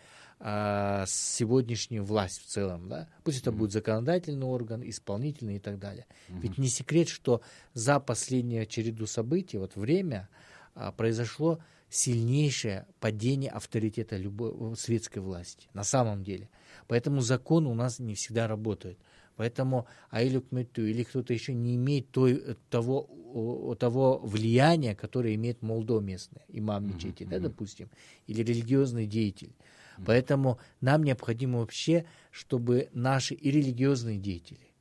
а, 0.43 1.05
сегодняшнюю 1.07 2.03
власть 2.03 2.41
в 2.41 2.48
целом, 2.48 2.89
да, 2.89 3.07
пусть 3.24 3.41
это 3.41 3.51
будет 3.51 3.71
законодательный 3.71 4.48
орган, 4.48 4.81
исполнительный 4.83 5.57
и 5.57 5.60
так 5.60 5.77
далее. 5.77 6.07
Ведь 6.29 6.57
не 6.57 6.67
секрет, 6.67 7.10
что 7.10 7.41
за 7.75 8.00
последнюю 8.00 8.65
череду 8.65 9.05
событий, 9.05 9.60
вот 9.60 9.75
время, 9.75 10.29
а, 10.74 10.91
произошло 10.91 11.60
сильнейшее 11.89 12.88
падение 13.00 13.51
авторитета 13.51 14.17
любой 14.17 14.75
светской 14.77 15.19
власти, 15.19 15.67
на 15.74 15.83
самом 15.83 16.24
деле. 16.24 16.50
Поэтому 16.88 17.21
закон 17.21 17.67
у 17.67 17.75
нас 17.75 18.00
не 18.00 18.15
всегда 18.15 18.48
работает. 18.48 18.98
Поэтому 19.36 19.86
Айлюк 20.10 20.51
Мету 20.51 20.83
или 20.83 21.03
кто-то 21.03 21.33
еще 21.33 21.53
не 21.53 21.75
имеет 21.75 22.10
той, 22.10 22.57
того, 22.71 23.75
того 23.79 24.17
влияния, 24.17 24.95
которое 24.95 25.36
имеет 25.36 25.62
молдо 25.62 26.00
местное, 26.00 26.43
имам 26.48 26.88
мечети, 26.88 27.24
mm-hmm. 27.24 27.29
да, 27.29 27.39
допустим, 27.39 27.89
или 28.25 28.41
религиозный 28.41 29.05
деятель. 29.05 29.53
Поэтому 30.05 30.60
нам 30.79 31.03
необходимо 31.03 31.60
вообще, 31.60 32.05
чтобы 32.31 32.89
наши 32.93 33.33
и 33.33 33.51
религиозные 33.51 34.17
деятели, 34.17 34.71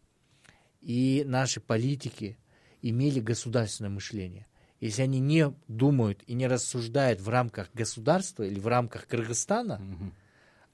и 0.81 1.25
наши 1.27 1.61
политики 1.61 2.39
имели 2.83 3.21
государственное 3.21 3.91
мышление. 3.91 4.47
Если 4.81 5.03
они 5.03 5.21
не 5.21 5.53
думают 5.69 6.23
и 6.27 6.33
не 6.33 6.47
рассуждают 6.47 7.21
в 7.21 7.29
рамках 7.29 7.69
государства 7.75 8.45
или 8.45 8.59
в 8.59 8.67
рамках 8.67 9.07
Кыргызстана, 9.07 9.75
угу. 9.75 10.13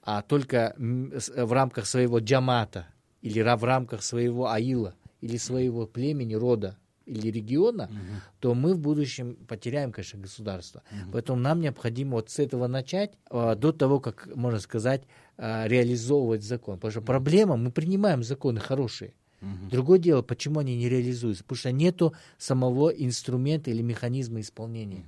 а 0.01 0.21
только 0.21 0.75
в 0.77 1.51
рамках 1.51 1.85
своего 1.85 2.19
джамата 2.19 2.87
или 3.21 3.41
в 3.41 3.63
рамках 3.63 4.03
своего 4.03 4.49
аила 4.49 4.95
или 5.19 5.35
своего 5.35 5.87
племени, 5.87 6.35
рода, 6.35 6.77
или 7.07 7.31
региона, 7.31 7.85
угу. 7.85 8.21
то 8.39 8.53
мы 8.53 8.73
в 8.73 8.79
будущем 8.79 9.35
потеряем, 9.47 9.91
конечно, 9.91 10.19
государство. 10.19 10.83
Угу. 10.91 11.11
Поэтому 11.13 11.39
нам 11.39 11.61
необходимо 11.61 12.11
вот 12.11 12.29
с 12.29 12.39
этого 12.39 12.67
начать, 12.67 13.13
э, 13.31 13.55
до 13.55 13.71
того, 13.71 13.99
как, 13.99 14.27
можно 14.35 14.59
сказать, 14.59 15.03
э, 15.37 15.67
реализовывать 15.67 16.43
закон. 16.43 16.75
Потому 16.75 16.91
что 16.91 17.01
проблема, 17.01 17.57
мы 17.57 17.71
принимаем 17.71 18.23
законы 18.23 18.59
хорошие. 18.59 19.13
Угу. 19.41 19.69
Другое 19.71 19.99
дело, 19.99 20.21
почему 20.21 20.59
они 20.59 20.75
не 20.75 20.89
реализуются? 20.89 21.43
Потому 21.43 21.57
что 21.57 21.71
нету 21.71 22.13
самого 22.37 22.89
инструмента 22.89 23.71
или 23.71 23.81
механизма 23.81 24.41
исполнения. 24.41 25.05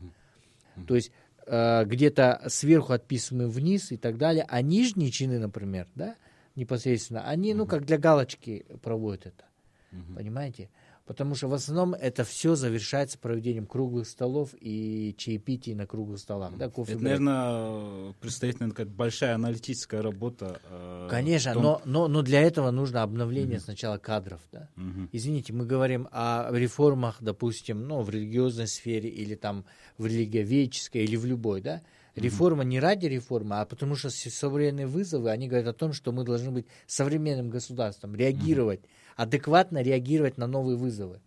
Угу. 0.75 0.85
То 0.85 0.95
есть 0.95 1.11
э, 1.45 1.85
где-то 1.85 2.43
сверху 2.47 2.93
отписываем 2.93 3.49
вниз 3.49 3.91
и 3.91 3.97
так 3.97 4.17
далее, 4.17 4.45
а 4.47 4.61
нижние 4.61 5.11
чины, 5.11 5.39
например, 5.39 5.87
да, 5.95 6.15
непосредственно, 6.55 7.27
они, 7.27 7.51
угу. 7.51 7.59
ну, 7.59 7.65
как 7.65 7.85
для 7.85 7.97
галочки 7.97 8.65
проводят 8.81 9.27
это. 9.27 9.45
Угу. 9.91 10.15
Понимаете? 10.15 10.69
Потому 11.09 11.33
что 11.33 11.47
в 11.47 11.55
основном 11.55 11.95
это 11.95 12.23
все 12.23 12.53
завершается 12.53 13.17
проведением 13.17 13.65
круглых 13.65 14.07
столов 14.07 14.51
и 14.61 15.15
чаепитий 15.17 15.73
на 15.73 15.87
круглых 15.87 16.19
столах. 16.19 16.55
Да, 16.55 16.69
кофе 16.69 16.93
это, 16.93 17.03
наверное, 17.03 18.13
предстоит 18.21 18.59
наверное, 18.59 18.75
как 18.75 18.89
большая 18.89 19.33
аналитическая 19.33 20.01
работа. 20.01 20.61
Э, 20.69 21.07
Конечно, 21.09 21.53
том... 21.53 21.63
но, 21.63 21.81
но, 21.83 22.07
но 22.07 22.21
для 22.21 22.41
этого 22.43 22.69
нужно 22.69 23.01
обновление 23.01 23.57
mm-hmm. 23.57 23.63
сначала 23.63 23.97
кадров. 23.97 24.39
Да? 24.51 24.69
Mm-hmm. 24.77 25.09
Извините, 25.11 25.51
мы 25.51 25.65
говорим 25.65 26.07
о 26.11 26.51
реформах, 26.51 27.17
допустим, 27.21 27.87
ну, 27.87 28.03
в 28.03 28.11
религиозной 28.11 28.67
сфере 28.67 29.09
или 29.09 29.33
там 29.33 29.65
в 29.97 30.05
религиоведческой 30.05 31.05
или 31.05 31.15
в 31.15 31.25
любой, 31.25 31.61
да? 31.61 31.81
Реформа 32.15 32.63
не 32.63 32.79
ради 32.79 33.07
реформы, 33.07 33.59
а 33.59 33.65
потому 33.65 33.95
что 33.95 34.11
современные 34.11 34.85
вызовы, 34.85 35.31
они 35.31 35.47
говорят 35.47 35.69
о 35.69 35.73
том, 35.73 35.93
что 35.93 36.11
мы 36.11 36.23
должны 36.23 36.51
быть 36.51 36.67
современным 36.85 37.49
государством, 37.49 38.15
реагировать, 38.15 38.81
mm-hmm. 38.81 38.98
Адекватно 39.21 39.81
реагировать 39.81 40.37
на 40.37 40.47
новые 40.47 40.77
вызовы. 40.77 41.19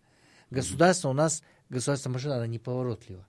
Государство 0.49 1.09
у 1.09 1.13
нас, 1.13 1.43
государственная 1.69 2.13
машина, 2.13 2.35
она 2.37 2.47
неповоротлива 2.47 3.25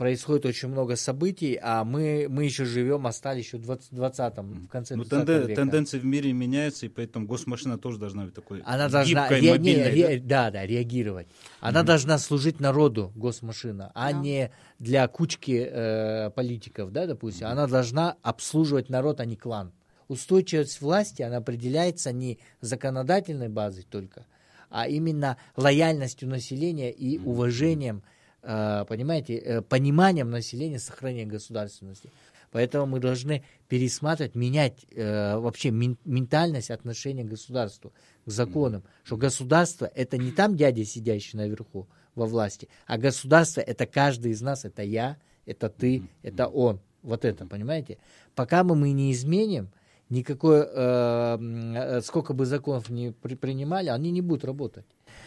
происходит 0.00 0.46
очень 0.46 0.70
много 0.70 0.96
событий, 0.96 1.58
а 1.62 1.84
мы, 1.84 2.26
мы 2.30 2.44
еще 2.44 2.64
живем, 2.64 3.06
остались 3.06 3.44
еще 3.44 3.58
в 3.58 3.60
20, 3.60 3.92
20-м, 3.92 4.66
в 4.66 4.68
конце 4.68 4.96
ну, 4.96 5.04
20 5.04 5.26
тенден, 5.26 5.46
века. 5.46 5.60
Тенденции 5.60 5.98
в 5.98 6.06
мире 6.06 6.32
меняются, 6.32 6.86
и 6.86 6.88
поэтому 6.88 7.26
госмашина 7.26 7.76
тоже 7.76 7.98
должна 7.98 8.24
быть 8.24 8.32
такой 8.32 8.62
Она 8.64 8.88
должна 8.88 9.28
ре, 9.28 9.58
не, 9.58 9.74
ре, 9.74 10.18
да? 10.18 10.50
да, 10.50 10.64
реагировать. 10.64 11.26
Она 11.60 11.80
mm-hmm. 11.80 11.84
должна 11.84 12.16
служить 12.16 12.60
народу, 12.60 13.12
госмашина, 13.14 13.92
а 13.94 14.10
yeah. 14.10 14.20
не 14.22 14.50
для 14.78 15.06
кучки 15.06 15.68
э, 15.70 16.30
политиков, 16.30 16.92
да, 16.92 17.06
допустим. 17.06 17.48
Mm-hmm. 17.48 17.52
Она 17.52 17.66
должна 17.66 18.16
обслуживать 18.22 18.88
народ, 18.88 19.20
а 19.20 19.26
не 19.26 19.36
клан. 19.36 19.70
Устойчивость 20.10 20.80
власти, 20.80 21.22
она 21.22 21.38
определяется 21.38 22.12
не 22.12 22.38
законодательной 22.60 23.48
базой 23.48 23.86
только, 23.88 24.26
а 24.68 24.88
именно 24.88 25.36
лояльностью 25.56 26.28
населения 26.28 26.90
и 26.90 27.18
уважением 27.18 28.02
Э, 28.42 28.84
понимаете, 28.88 29.36
э, 29.36 29.60
пониманием 29.60 30.30
населения 30.30 30.78
сохранения 30.78 31.26
государственности. 31.26 32.10
Поэтому 32.50 32.86
мы 32.86 32.98
должны 32.98 33.44
пересматривать, 33.68 34.34
менять 34.34 34.86
э, 34.90 35.36
вообще 35.36 35.70
ментальность 35.70 36.70
отношения 36.70 37.22
к 37.22 37.28
государству, 37.28 37.92
к 38.24 38.30
законам. 38.30 38.82
Что 39.04 39.16
государство 39.16 39.90
это 39.94 40.16
не 40.16 40.32
там 40.32 40.56
дядя, 40.56 40.84
сидящий 40.84 41.38
наверху 41.38 41.86
во 42.14 42.26
власти, 42.26 42.68
а 42.86 42.98
государство 42.98 43.60
это 43.60 43.86
каждый 43.86 44.32
из 44.32 44.40
нас, 44.40 44.64
это 44.64 44.82
я, 44.82 45.18
это 45.44 45.68
ты, 45.68 46.02
это 46.22 46.48
он. 46.48 46.80
Вот 47.02 47.24
это, 47.24 47.46
понимаете? 47.46 47.98
Пока 48.34 48.64
мы, 48.64 48.74
мы 48.74 48.92
не 48.92 49.12
изменим, 49.12 49.70
никакое, 50.10 50.68
э, 50.70 52.00
сколько 52.02 52.34
бы 52.34 52.44
законов 52.46 52.90
не 52.90 53.12
при, 53.12 53.34
принимали, 53.34 53.88
они 53.88 54.10
не 54.10 54.20
будут 54.20 54.44
работать. 54.44 54.84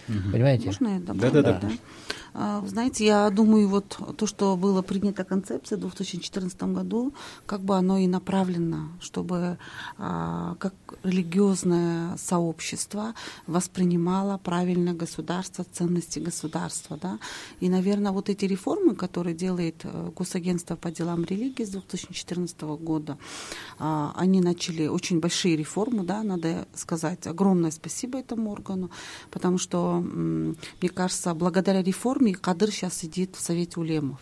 Угу. 0.10 0.32
Понимаете? 0.32 0.66
Можно 0.66 0.88
я 0.88 1.00
добавлю? 1.00 1.32
Да, 1.32 1.42
да, 1.42 1.60
да. 1.60 1.72
А, 2.34 2.64
знаете, 2.66 3.06
я 3.06 3.30
думаю, 3.30 3.68
вот 3.68 3.98
то, 4.18 4.26
что 4.28 4.58
было 4.58 4.82
принято 4.82 5.24
концепция 5.24 5.78
в 5.78 5.82
2014 5.82 6.64
году, 6.64 7.14
как 7.46 7.62
бы 7.62 7.76
оно 7.76 7.98
и 7.98 8.08
направлено, 8.08 8.90
чтобы 9.00 9.58
а, 9.98 10.56
как 10.60 10.74
религиозное 11.04 12.18
сообщество 12.18 13.14
воспринимало 13.46 14.38
правильное 14.38 14.94
государство, 14.94 15.64
ценности 15.64 16.20
государства. 16.20 16.98
Да? 17.02 17.20
И, 17.60 17.70
наверное, 17.70 18.12
вот 18.12 18.30
эти 18.30 18.46
реформы, 18.46 18.96
которые 18.96 19.36
делает 19.36 19.82
э, 19.84 20.12
Госагентство 20.16 20.76
по 20.76 20.92
делам 20.92 21.24
религии 21.26 21.64
с 21.64 21.70
2014 21.70 22.62
года, 22.62 23.18
а, 23.78 24.14
они 24.16 24.42
начали 24.42 24.88
очень 24.88 25.20
большие 25.20 25.56
реформы, 25.56 26.04
да, 26.04 26.24
надо 26.24 26.68
сказать 26.74 27.28
огромное 27.28 27.72
спасибо 27.72 28.20
этому 28.20 28.52
органу, 28.52 28.90
потому 29.30 29.58
мне 29.92 30.90
кажется, 30.90 31.34
благодаря 31.34 31.82
реформе 31.82 32.34
Кадыр 32.34 32.72
сейчас 32.72 32.96
сидит 32.96 33.36
в 33.36 33.42
Совете 33.42 33.80
улемов. 33.80 34.20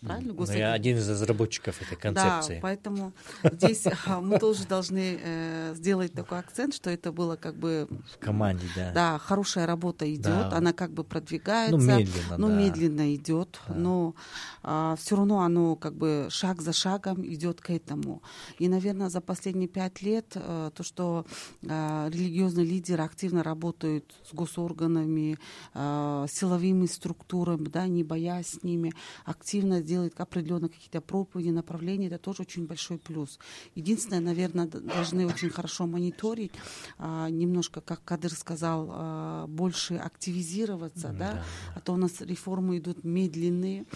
Правильно? 0.00 0.32
Ну, 0.32 0.52
я 0.52 0.72
один 0.72 0.96
из 0.98 1.08
разработчиков 1.08 1.80
этой 1.82 1.96
концепции. 1.96 2.54
Да, 2.56 2.60
поэтому 2.62 3.12
здесь 3.42 3.84
мы 4.22 4.38
тоже 4.38 4.64
должны 4.66 5.18
э, 5.22 5.74
сделать 5.74 6.12
такой 6.12 6.38
акцент, 6.38 6.74
что 6.74 6.90
это 6.90 7.10
было 7.12 7.36
как 7.36 7.56
бы... 7.56 7.88
В 8.14 8.18
команде, 8.18 8.66
да. 8.76 8.92
Да, 8.92 9.18
хорошая 9.18 9.66
работа 9.66 10.12
идет, 10.12 10.52
она 10.52 10.72
как 10.72 10.92
бы 10.92 11.04
продвигается. 11.04 11.76
Ну, 11.76 11.82
медленно, 11.82 12.36
Ну, 12.38 12.48
да. 12.48 12.54
медленно 12.54 13.14
идет, 13.14 13.60
да. 13.68 13.74
но 13.74 14.14
а, 14.62 14.96
все 14.96 15.16
равно 15.16 15.40
оно 15.40 15.76
как 15.76 15.94
бы 15.94 16.28
шаг 16.30 16.62
за 16.62 16.72
шагом 16.72 17.24
идет 17.26 17.60
к 17.60 17.70
этому. 17.70 18.22
И, 18.58 18.68
наверное, 18.68 19.08
за 19.08 19.20
последние 19.20 19.68
пять 19.68 20.02
лет 20.02 20.32
а, 20.36 20.70
то, 20.70 20.82
что 20.82 21.26
а, 21.68 22.08
религиозные 22.08 22.66
лидеры 22.66 23.02
активно 23.02 23.42
работают 23.42 24.14
с 24.30 24.34
госорганами, 24.34 25.38
а, 25.74 26.26
силовыми 26.30 26.86
структурами, 26.86 27.68
да, 27.68 27.86
не 27.86 28.04
боясь 28.04 28.48
с 28.48 28.62
ними, 28.62 28.92
активно 29.24 29.80
делает 29.88 30.20
определенно 30.20 30.68
какие-то 30.68 31.00
проповеди, 31.00 31.48
направления, 31.48 32.06
это 32.06 32.18
тоже 32.18 32.42
очень 32.42 32.66
большой 32.66 32.98
плюс. 32.98 33.38
Единственное, 33.74 34.20
наверное, 34.20 34.66
должны 34.66 35.26
очень 35.26 35.50
хорошо 35.50 35.86
мониторить, 35.86 36.52
а, 36.98 37.28
немножко, 37.30 37.80
как 37.80 38.04
Кадыр 38.04 38.32
сказал, 38.32 38.88
а, 38.90 39.46
больше 39.46 39.94
активизироваться, 39.94 41.08
да, 41.08 41.32
да, 41.32 41.44
а 41.74 41.80
то 41.80 41.94
у 41.94 41.96
нас 41.96 42.20
реформы 42.20 42.78
идут 42.78 43.04
медленные. 43.04 43.86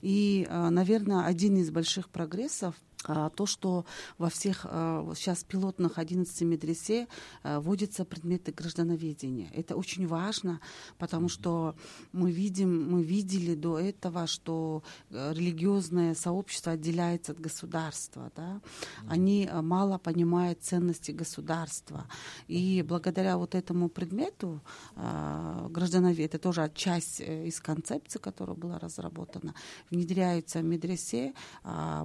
И, 0.00 0.46
а, 0.48 0.70
наверное, 0.70 1.26
один 1.26 1.56
из 1.58 1.70
больших 1.70 2.08
прогрессов 2.08 2.74
то, 3.02 3.46
что 3.46 3.84
во 4.18 4.28
всех 4.28 4.62
сейчас 4.62 5.44
пилотных 5.44 5.98
11 5.98 6.42
медресе 6.42 7.08
вводятся 7.42 8.04
предметы 8.04 8.52
граждановедения. 8.52 9.50
Это 9.52 9.76
очень 9.76 10.06
важно, 10.06 10.60
потому 10.98 11.28
что 11.28 11.74
мы 12.12 12.30
видим, 12.30 12.90
мы 12.90 13.02
видели 13.02 13.54
до 13.54 13.78
этого, 13.78 14.26
что 14.26 14.82
э, 15.10 15.32
религиозное 15.34 16.14
сообщество 16.14 16.72
отделяется 16.72 17.32
от 17.32 17.40
государства. 17.40 18.30
Да? 18.36 18.60
Они 19.08 19.48
э, 19.50 19.60
мало 19.60 19.98
понимают 19.98 20.62
ценности 20.62 21.12
государства. 21.12 22.06
И 22.48 22.84
благодаря 22.86 23.36
вот 23.36 23.54
этому 23.54 23.88
предмету 23.88 24.60
граждановедения, 24.94 26.26
это 26.26 26.38
тоже 26.38 26.70
часть 26.74 27.20
э, 27.20 27.46
из 27.46 27.60
концепции, 27.60 28.18
которая 28.18 28.56
была 28.56 28.78
разработана, 28.78 29.54
внедряются 29.90 30.60
в 30.60 30.64
медресе. 30.64 31.34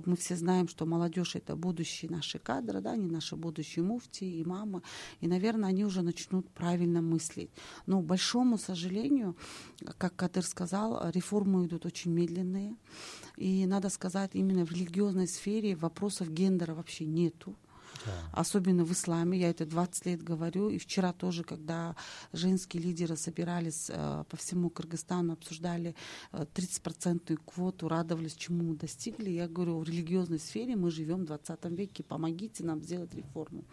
Мы 0.06 0.16
все 0.16 0.36
знаем, 0.36 0.68
что 0.68 0.86
молодежь 0.88 1.36
это 1.36 1.56
будущие 1.56 2.10
наши 2.10 2.40
кадры, 2.40 2.82
да, 2.82 2.92
они 2.92 3.10
наши 3.10 3.36
будущие 3.36 3.84
муфти, 3.84 4.42
имамы, 4.42 4.82
и, 5.22 5.28
наверное, 5.28 5.70
они 5.70 5.86
уже 5.86 6.02
начнут 6.02 6.50
правильно 6.50 7.02
мыслить. 7.02 7.50
Но, 7.86 8.02
к 8.02 8.06
большому 8.06 8.58
сожалению, 8.58 9.36
как 9.98 10.16
Кадыр 10.16 10.44
сказал, 10.44 11.10
реформы 11.12 11.66
идут 11.66 11.86
очень 11.86 12.12
медленные, 12.12 12.76
и, 13.36 13.66
надо 13.66 13.90
сказать, 13.90 14.32
именно 14.34 14.66
в 14.66 14.72
религиозной 14.72 15.28
сфере 15.28 15.76
вопросов 15.76 16.30
гендера 16.32 16.74
вообще 16.74 17.06
нету 17.06 17.56
особенно 18.32 18.84
в 18.84 18.92
исламе. 18.92 19.40
Я 19.40 19.50
это 19.50 19.66
20 19.66 20.06
лет 20.06 20.24
говорю. 20.24 20.70
И 20.70 20.78
вчера 20.78 21.14
тоже, 21.14 21.44
когда 21.44 21.96
женские 22.34 22.84
лидеры 22.84 23.16
собирались 23.16 23.90
э, 23.90 24.24
по 24.30 24.38
всему 24.38 24.70
Кыргызстану, 24.70 25.34
обсуждали 25.34 25.96
э, 26.32 26.46
30-процентную 26.54 27.40
квоту, 27.46 27.88
радовались, 27.88 28.36
чему 28.36 28.64
мы 28.64 28.76
достигли. 28.76 29.30
Я 29.30 29.48
говорю, 29.48 29.80
в 29.80 29.84
религиозной 29.84 30.40
сфере 30.40 30.76
мы 30.76 30.92
живем 30.92 31.24
в 31.24 31.26
20 31.26 31.66
веке, 31.66 32.04
помогите 32.04 32.64
нам 32.64 32.82
сделать 32.82 33.14
реформу. 33.14 33.64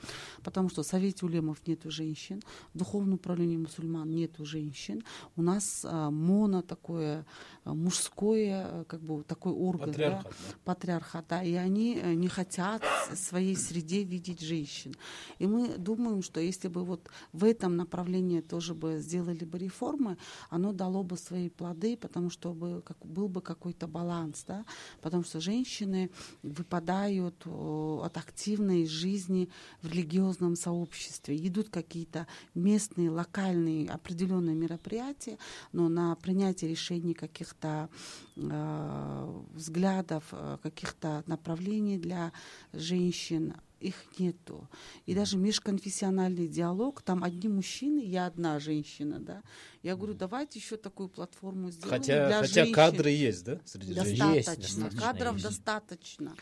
Потому 0.42 0.68
что 0.68 0.82
в 0.82 0.86
Совете 0.86 1.26
улемов 1.26 1.66
нету 1.66 1.90
женщин, 1.90 2.42
в 2.72 2.78
Духовном 2.78 3.14
управлении 3.14 3.56
мусульман 3.56 4.10
нету 4.10 4.44
женщин. 4.44 5.02
У 5.36 5.42
нас 5.42 5.84
э, 5.84 6.10
моно 6.10 6.62
такое 6.62 7.24
э, 7.64 7.72
мужское, 7.72 8.66
э, 8.70 8.84
как 8.86 9.00
бы 9.00 9.22
такой 9.24 9.52
орган. 9.52 9.90
Патриархат, 9.90 10.24
да? 10.24 10.30
да? 10.32 10.54
Патриархат, 10.64 11.24
да. 11.28 11.42
И 11.42 11.54
они 11.54 11.98
э, 12.00 12.14
не 12.14 12.28
хотят 12.28 12.82
в 13.10 13.16
своей 13.16 13.56
среде 13.56 14.02
видеть 14.04 14.23
женщин. 14.32 14.94
И 15.38 15.46
мы 15.46 15.76
думаем, 15.78 16.22
что 16.22 16.40
если 16.40 16.68
бы 16.68 16.84
вот 16.84 17.08
в 17.32 17.44
этом 17.44 17.76
направлении 17.76 18.40
тоже 18.40 18.74
бы 18.74 18.98
сделали 18.98 19.44
бы 19.44 19.58
реформы, 19.58 20.16
оно 20.50 20.72
дало 20.72 21.02
бы 21.02 21.16
свои 21.16 21.48
плоды, 21.48 21.96
потому 21.96 22.30
что 22.30 22.52
бы, 22.52 22.82
как, 22.82 22.98
был 23.04 23.28
бы 23.28 23.40
какой-то 23.40 23.86
баланс, 23.86 24.44
да? 24.46 24.64
потому 25.00 25.24
что 25.24 25.40
женщины 25.40 26.10
выпадают 26.42 27.46
от 27.46 28.16
активной 28.16 28.86
жизни 28.86 29.48
в 29.82 29.88
религиозном 29.88 30.56
сообществе. 30.56 31.36
Идут 31.36 31.68
какие-то 31.68 32.26
местные, 32.54 33.10
локальные 33.10 33.90
определенные 33.90 34.54
мероприятия, 34.54 35.38
но 35.72 35.88
на 35.88 36.14
принятие 36.16 36.70
решений 36.70 37.14
каких-то 37.14 37.88
э, 38.36 39.42
взглядов, 39.52 40.24
э, 40.32 40.58
каких-то 40.62 41.22
направлений 41.26 41.98
для 41.98 42.32
женщин 42.72 43.54
их 43.80 43.94
нету. 44.18 44.68
И 45.06 45.14
даже 45.14 45.36
межконфессиональный 45.36 46.48
диалог, 46.48 47.02
там 47.02 47.22
одни 47.22 47.48
мужчины, 47.48 48.00
я 48.00 48.26
одна 48.26 48.58
женщина, 48.58 49.18
да. 49.18 49.42
Я 49.82 49.96
говорю, 49.96 50.14
давайте 50.14 50.58
еще 50.58 50.76
такую 50.76 51.08
платформу 51.08 51.70
сделаем 51.70 52.00
хотя, 52.00 52.26
для 52.26 52.40
хотя 52.40 52.54
женщин. 52.54 52.74
кадры 52.74 53.10
есть, 53.10 53.44
да, 53.44 53.60
среди 53.64 53.94
достаточно, 53.94 54.26
женщин? 54.32 54.44
Достаточно, 54.44 55.00
кадров 55.00 55.34
есть. 55.34 55.44
достаточно. 55.44 56.36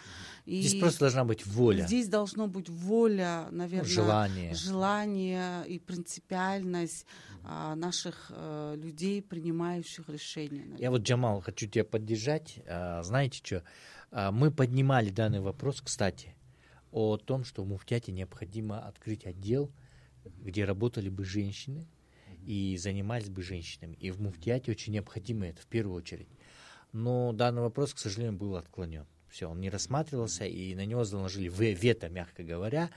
И 0.44 0.62
здесь 0.62 0.80
просто 0.80 1.00
должна 1.00 1.24
быть 1.24 1.46
воля. 1.46 1.86
Здесь 1.86 2.08
должно 2.08 2.46
быть 2.46 2.68
воля, 2.68 3.48
наверное, 3.50 3.88
желание, 3.88 4.54
желание 4.54 5.66
и 5.66 5.78
принципиальность 5.78 7.06
а, 7.44 7.74
наших 7.74 8.30
а, 8.30 8.74
людей, 8.76 9.20
принимающих 9.22 10.08
решения. 10.08 10.60
Наверное. 10.60 10.78
Я 10.78 10.90
вот, 10.90 11.02
Джамал, 11.02 11.40
хочу 11.40 11.66
тебя 11.66 11.84
поддержать. 11.84 12.60
А, 12.68 13.02
знаете 13.02 13.40
что? 13.42 13.64
А, 14.12 14.30
мы 14.30 14.50
поднимали 14.50 15.10
данный 15.10 15.40
вопрос, 15.40 15.80
кстати, 15.80 16.34
о 16.92 17.16
том, 17.16 17.44
что 17.44 17.62
в 17.62 17.66
Муфтяте 17.66 18.12
необходимо 18.12 18.86
открыть 18.86 19.26
отдел, 19.26 19.70
где 20.24 20.64
работали 20.64 21.08
бы 21.08 21.24
женщины 21.24 21.86
и 22.46 22.76
занимались 22.76 23.28
бы 23.28 23.42
женщинами. 23.42 23.96
И 23.96 24.10
в 24.10 24.20
Муфтиате 24.20 24.70
очень 24.70 24.92
необходимо 24.92 25.46
это 25.46 25.62
в 25.62 25.66
первую 25.66 25.96
очередь. 25.96 26.28
Но 26.92 27.32
данный 27.32 27.62
вопрос, 27.62 27.94
к 27.94 27.98
сожалению, 27.98 28.38
был 28.38 28.56
отклонен. 28.56 29.06
Все, 29.32 29.48
он 29.48 29.60
не 29.60 29.70
рассматривался, 29.70 30.44
и 30.44 30.74
на 30.74 30.84
него 30.84 31.04
заложили 31.04 31.48
вето, 31.48 32.10
мягко 32.10 32.42
говоря. 32.42 32.90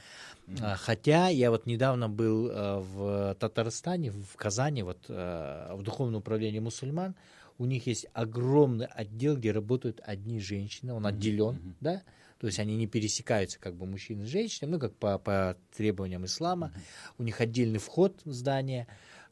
Mm-hmm. 0.47 0.75
Хотя 0.75 1.29
я 1.29 1.49
вот 1.49 1.65
недавно 1.65 2.09
был 2.09 2.49
э, 2.49 2.79
в 2.79 3.37
Татарстане, 3.39 4.11
в 4.11 4.35
Казани, 4.35 4.83
вот 4.83 5.05
э, 5.07 5.73
в 5.73 5.81
Духовном 5.81 6.17
управлении 6.17 6.59
мусульман. 6.59 7.15
У 7.57 7.65
них 7.65 7.87
есть 7.87 8.07
огромный 8.11 8.87
отдел, 8.87 9.37
где 9.37 9.53
работают 9.53 10.01
одни 10.03 10.41
женщины, 10.41 10.91
он 10.91 11.05
отделен, 11.05 11.55
mm-hmm. 11.55 11.73
да, 11.79 12.03
то 12.39 12.47
есть 12.47 12.59
они 12.59 12.75
не 12.75 12.87
пересекаются 12.87 13.59
как 13.59 13.75
бы 13.75 13.85
мужчины 13.85 14.25
с 14.25 14.29
женщинами, 14.29 14.73
ну 14.73 14.79
как 14.79 14.95
по, 14.95 15.17
по 15.17 15.57
требованиям 15.75 16.25
ислама. 16.25 16.73
У 17.17 17.23
них 17.23 17.41
отдельный 17.41 17.79
вход 17.79 18.19
в 18.25 18.31
здание. 18.33 18.87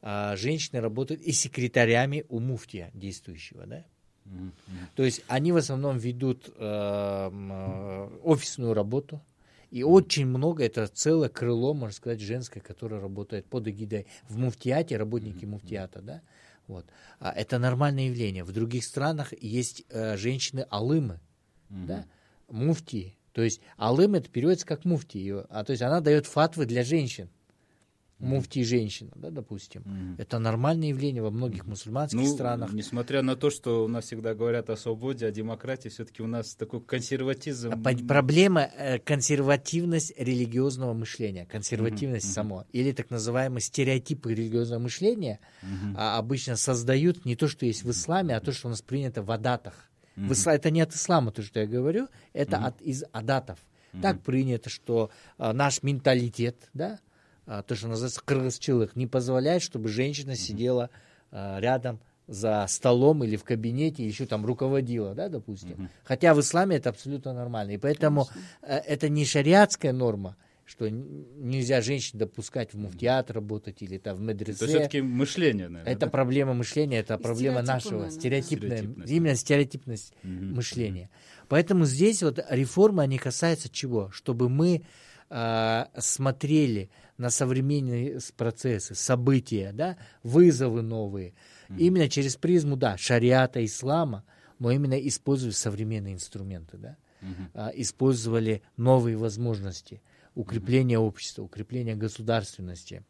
А 0.06 0.36
женщины 0.36 0.80
работают 0.80 1.22
и 1.22 1.32
секретарями 1.32 2.26
у 2.28 2.38
муфтия 2.38 2.90
действующего, 2.92 3.66
да. 3.66 3.84
То 4.96 5.02
есть 5.02 5.22
они 5.28 5.52
в 5.52 5.56
основном 5.56 5.98
ведут 5.98 6.48
э, 6.48 6.52
э, 6.58 8.18
офисную 8.22 8.74
работу, 8.74 9.22
и 9.70 9.82
очень 9.82 10.26
много, 10.26 10.64
это 10.64 10.86
целое 10.86 11.28
крыло, 11.28 11.74
можно 11.74 11.94
сказать, 11.94 12.20
женское, 12.20 12.60
которое 12.60 13.00
работает 13.00 13.46
под 13.46 13.66
эгидой 13.66 14.06
в 14.28 14.38
муфтиате, 14.38 14.96
работники 14.96 15.44
муфтиата, 15.44 16.00
да. 16.00 16.22
Вот. 16.68 16.86
А 17.18 17.32
это 17.32 17.58
нормальное 17.58 18.06
явление. 18.06 18.44
В 18.44 18.52
других 18.52 18.84
странах 18.84 19.32
есть 19.38 19.84
э, 19.90 20.16
женщины-алымы, 20.16 21.20
mm-hmm. 21.70 21.86
да, 21.86 22.06
муфти. 22.48 23.16
То 23.32 23.42
есть 23.42 23.60
алым 23.76 24.14
это 24.14 24.28
переводится 24.30 24.66
как 24.66 24.84
муфти. 24.84 25.34
А 25.50 25.64
то 25.64 25.72
есть 25.72 25.82
она 25.82 26.00
дает 26.00 26.26
фатвы 26.26 26.66
для 26.66 26.84
женщин. 26.84 27.28
муфти 28.20 28.62
женщина, 28.62 29.10
да, 29.16 29.30
допустим. 29.30 29.82
Мгм. 29.84 30.14
Это 30.18 30.38
нормальное 30.38 30.88
явление 30.88 31.20
во 31.20 31.30
многих 31.30 31.66
мусульманских 31.66 32.20
Ну, 32.20 32.26
странах. 32.32 32.72
несмотря 32.72 33.20
на 33.22 33.36
то, 33.36 33.50
что 33.50 33.84
у 33.84 33.88
нас 33.88 34.04
всегда 34.04 34.34
говорят 34.34 34.70
о 34.70 34.76
свободе, 34.76 35.26
о 35.26 35.30
демократии, 35.30 35.88
все-таки 35.90 36.22
у 36.22 36.26
нас 36.26 36.54
такой 36.54 36.80
консерватизм. 36.80 37.72
А 37.72 38.06
Проблема 38.06 38.62
э, 38.62 38.98
консервативность 39.00 40.14
религиозного 40.16 40.94
мышления, 40.94 41.44
консервативность 41.44 42.26
мгм. 42.26 42.32
само, 42.34 42.64
или 42.72 42.92
так 42.92 43.10
называемые 43.10 43.60
стереотипы 43.60 44.32
религиозного 44.32 44.78
мышления 44.80 45.40
а, 45.96 46.16
обычно 46.16 46.56
создают 46.56 47.26
не 47.26 47.36
то, 47.36 47.46
что 47.48 47.66
есть 47.66 47.82
в 47.82 47.90
исламе, 47.90 48.36
а 48.36 48.40
то, 48.40 48.52
что 48.52 48.68
у 48.68 48.70
нас 48.70 48.80
принято 48.80 49.22
в 49.22 49.30
адатах. 49.30 49.90
Мгм. 50.16 50.32
исла- 50.32 50.54
Это 50.54 50.70
не 50.70 50.80
от 50.80 50.94
ислама, 50.94 51.32
то, 51.32 51.42
что 51.42 51.60
я 51.60 51.66
говорю, 51.66 52.08
это 52.32 52.56
Мгм. 52.58 52.66
от, 52.66 52.80
из 52.82 53.04
адатов. 53.12 53.58
Так 54.02 54.20
принято, 54.22 54.70
что 54.70 55.10
а, 55.38 55.52
наш 55.52 55.82
менталитет, 55.84 56.56
да, 56.74 56.98
а, 57.46 57.62
то, 57.62 57.76
что 57.76 57.86
называется 57.86 58.20
кыргызчылык, 58.24 58.96
не 58.96 59.06
позволяет, 59.06 59.62
чтобы 59.62 59.88
женщина 59.88 60.34
сидела 60.34 60.90
а, 61.30 61.60
рядом 61.60 62.00
за 62.26 62.64
столом 62.68 63.22
или 63.22 63.36
в 63.36 63.44
кабинете, 63.44 64.04
еще 64.04 64.26
там 64.26 64.44
руководила, 64.46 65.14
да, 65.14 65.28
допустим. 65.28 65.88
Хотя 66.04 66.34
в 66.34 66.40
исламе 66.40 66.76
это 66.76 66.88
абсолютно 66.90 67.32
нормально. 67.34 67.72
И 67.72 67.76
поэтому 67.76 68.26
э, 68.62 68.78
это 68.78 69.08
не 69.08 69.24
шариатская 69.26 69.92
норма, 69.92 70.36
что 70.64 70.88
нельзя 70.88 71.80
женщин 71.80 72.18
допускать 72.18 72.72
в 72.72 72.78
муфтиат 72.78 73.30
работать 73.30 73.82
или 73.82 73.98
там 73.98 74.16
в 74.16 74.20
медресе. 74.20 74.58
То 74.58 74.66
все-таки 74.66 75.00
мышление, 75.02 75.68
наверное. 75.68 75.92
Это 75.92 76.06
да? 76.06 76.10
проблема 76.10 76.54
мышления, 76.54 76.98
это 77.00 77.14
И 77.14 77.22
проблема 77.22 77.62
нашего, 77.62 78.10
Стереотипность. 78.10 79.10
именно 79.10 79.34
стереотипность 79.34 80.14
Мгм. 80.22 80.54
мышления. 80.54 81.10
Поэтому 81.48 81.84
здесь 81.84 82.22
вот 82.22 82.38
реформы, 82.48 83.02
они 83.02 83.18
касаются 83.18 83.68
чего? 83.68 84.10
Чтобы 84.10 84.48
мы 84.48 84.84
а, 85.30 85.90
смотрели 85.98 86.90
на 87.18 87.30
современные 87.30 88.20
процессы, 88.36 88.94
события, 88.94 89.72
да, 89.72 89.96
вызовы 90.22 90.82
новые, 90.82 91.34
именно 91.76 92.08
через 92.08 92.36
призму, 92.36 92.76
да, 92.76 92.96
шариата, 92.96 93.64
ислама, 93.64 94.24
но 94.58 94.70
именно 94.70 94.94
используя 94.94 95.52
современные 95.52 96.14
инструменты, 96.14 96.76
да, 96.76 96.96
Мгм. 97.20 97.50
а, 97.54 97.70
использовали 97.74 98.62
новые 98.76 99.16
возможности 99.16 100.02
укрепления 100.34 100.98
общества, 100.98 101.42
укрепления 101.42 101.94
государственности 101.94 103.04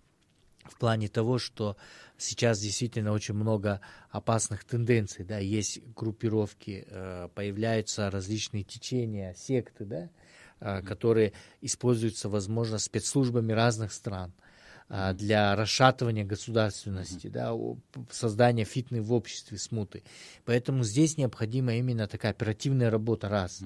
в 0.65 0.79
плане 0.79 1.09
того, 1.09 1.39
что 1.39 1.77
сейчас 2.17 2.59
действительно 2.59 3.13
очень 3.13 3.35
много 3.35 3.81
опасных 4.11 4.65
тенденций, 4.65 5.25
да, 5.25 5.39
есть 5.39 5.81
группировки, 5.95 6.87
э, 6.87 7.29
появляются 7.35 8.11
различные 8.11 8.65
течения, 8.65 9.35
секты, 9.35 9.85
да, 9.85 10.11
э, 10.61 10.83
которые 10.83 11.33
используются, 11.61 12.29
возможно, 12.29 12.79
спецслужбами 12.79 13.53
разных 13.53 13.93
стран 13.93 14.33
для 14.89 15.57
расшатывания 15.57 16.25
государственности, 16.25 17.29
да, 17.29 17.53
создания 18.11 18.65
фитны 18.65 19.01
в 19.01 19.13
обществе, 19.13 19.59
смуты. 19.59 20.03
Поэтому 20.45 20.85
здесь 20.85 21.17
необходима 21.17 21.75
именно 21.75 22.07
такая 22.07 22.33
оперативная 22.33 22.91
работа, 22.91 23.29
раз. 23.29 23.63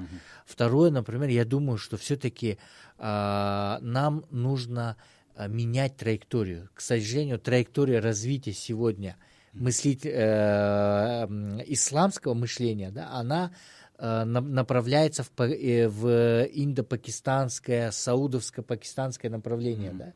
Второе, 0.47 0.91
например, 0.91 1.29
я 1.29 1.45
думаю, 1.45 1.77
что 1.79 1.97
все-таки 1.97 2.59
нам 2.99 4.25
нужно 4.31 4.97
а, 5.39 5.47
менять 5.47 5.97
траекторию. 5.97 6.69
К 6.75 6.81
сожалению, 6.81 7.39
траектория 7.39 8.01
развития 8.01 8.53
сегодня 8.53 9.17
мыслить, 9.53 10.05
э, 10.05 11.27
исламского 11.67 12.35
мышления, 12.35 12.91
да, 12.91 13.11
она 13.13 13.51
э, 13.51 13.51
на- 13.51 13.53
направляется 13.99 15.25
в, 15.25 15.31
э, 15.41 15.89
в 15.89 16.47
индо-пакистанское, 16.53 17.91
саудовско-пакистанское 17.91 19.29
направление. 19.29 19.93
Да? 19.93 20.13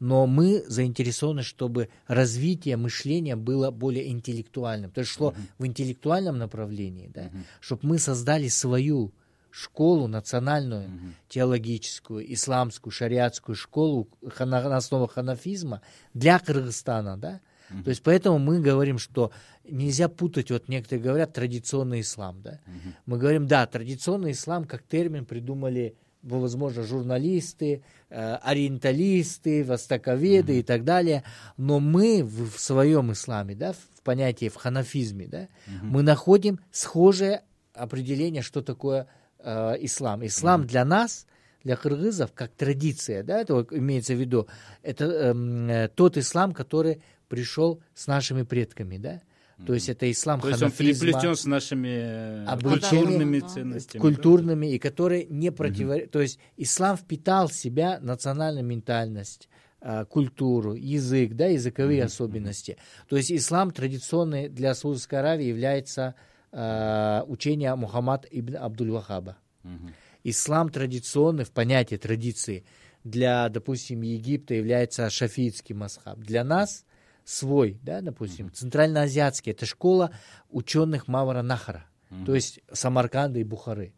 Но 0.00 0.26
мы 0.26 0.62
заинтересованы, 0.68 1.42
чтобы 1.42 1.88
развитие 2.06 2.76
мышления 2.76 3.36
было 3.36 3.70
более 3.70 4.10
интеллектуальным. 4.10 4.90
То 4.90 5.00
есть 5.00 5.10
шло 5.12 5.34
в 5.58 5.66
интеллектуальном 5.66 6.38
направлении, 6.38 7.10
да? 7.12 7.30
чтобы 7.60 7.88
мы 7.88 7.98
создали 7.98 8.48
свою 8.48 9.12
школу 9.50 10.08
национальную, 10.08 10.90
теологическую, 11.28 12.32
исламскую, 12.34 12.92
шариатскую 12.92 13.54
школу 13.56 14.08
на 14.38 14.76
основах 14.76 15.12
ханафизма 15.12 15.80
для 16.14 16.38
Кыргызстана, 16.38 17.16
да? 17.16 17.40
То 17.84 17.90
есть 17.90 18.02
поэтому 18.02 18.38
мы 18.38 18.60
говорим, 18.60 18.98
что 18.98 19.32
нельзя 19.64 20.08
путать, 20.08 20.50
вот 20.50 20.68
некоторые 20.68 21.02
говорят, 21.02 21.32
традиционный 21.32 22.00
ислам, 22.00 22.42
да? 22.42 22.60
Мы 23.06 23.18
говорим, 23.18 23.46
да, 23.46 23.66
традиционный 23.66 24.32
ислам 24.32 24.64
как 24.64 24.82
термин 24.82 25.24
придумали, 25.24 25.96
ну, 26.22 26.38
возможно, 26.38 26.82
журналисты, 26.84 27.82
э, 28.08 28.34
ориенталисты, 28.36 29.64
востоковеды 29.64 30.60
и 30.60 30.62
так 30.62 30.84
далее, 30.84 31.24
но 31.56 31.80
мы 31.80 32.22
в, 32.22 32.50
в 32.50 32.60
своем 32.60 33.12
исламе, 33.12 33.54
да, 33.56 33.72
в 33.72 34.02
понятии, 34.02 34.48
в 34.48 34.54
ханафизме, 34.54 35.26
да, 35.26 35.48
мы 35.82 36.02
находим 36.02 36.60
схожее 36.70 37.42
определение, 37.74 38.42
что 38.42 38.62
такое 38.62 39.08
э, 39.38 39.76
ислам. 39.80 40.24
Ислам 40.24 40.66
для 40.66 40.84
нас, 40.84 41.26
для 41.64 41.76
кыргызов, 41.76 42.32
как 42.34 42.52
традиция, 42.52 43.22
да, 43.22 43.40
это 43.40 43.66
имеется 43.70 44.14
в 44.14 44.20
виду, 44.20 44.48
это 44.82 45.04
эм, 45.04 45.68
э, 45.68 45.88
тот 45.88 46.16
ислам, 46.16 46.52
который 46.52 47.02
пришел 47.32 47.80
с 47.94 48.06
нашими 48.08 48.42
предками, 48.42 48.98
да, 48.98 49.22
то 49.66 49.72
есть 49.72 49.88
это 49.88 50.10
ислам 50.10 50.38
То 50.40 50.50
есть 50.50 50.62
он 50.62 50.70
переплетен 50.70 51.34
с 51.34 51.46
нашими 51.46 52.44
э, 52.46 52.58
культурными 52.60 53.40
да. 53.40 53.48
ценностями. 53.48 54.00
культурными, 54.02 54.66
и 54.66 54.78
которые 54.78 55.24
не 55.24 55.50
противоречат. 55.50 56.10
То 56.10 56.20
есть 56.20 56.38
ислам 56.58 56.96
впитал 56.98 57.48
в 57.48 57.54
себя 57.54 57.98
национальную 58.00 58.66
ментальность, 58.66 59.48
а, 59.80 60.04
культуру, 60.04 60.74
язык, 60.74 61.32
да, 61.32 61.46
языковые 61.46 62.04
особенности. 62.04 62.76
То 63.08 63.16
есть 63.16 63.32
ислам 63.32 63.70
традиционный 63.70 64.50
для 64.50 64.74
Саудовской 64.74 65.20
Аравии 65.20 65.46
является 65.46 66.16
а, 66.50 67.24
учение 67.26 67.74
Мухаммад 67.74 68.26
ибн 68.30 68.56
Абдуль-Вахаба. 68.56 69.36
Мгм. 69.62 69.94
Ислам 70.24 70.68
традиционный 70.68 71.44
в 71.44 71.50
понятии 71.50 71.96
традиции 71.96 72.64
для, 73.04 73.48
допустим, 73.48 74.02
Египта 74.02 74.54
является 74.54 75.08
шафиитский 75.08 75.74
масхаб. 75.74 76.18
Для 76.18 76.44
нас 76.44 76.84
свой, 77.32 77.78
да, 77.82 78.00
допустим, 78.00 78.52
центральноазиатский, 78.52 79.52
это 79.52 79.64
школа 79.66 80.10
ученых 80.50 81.08
Мавара 81.08 81.42
Нахара, 81.42 81.86
то 82.26 82.34
есть 82.34 82.60
Самарканда 82.72 83.38
и 83.40 83.44
Бухары. 83.44 83.92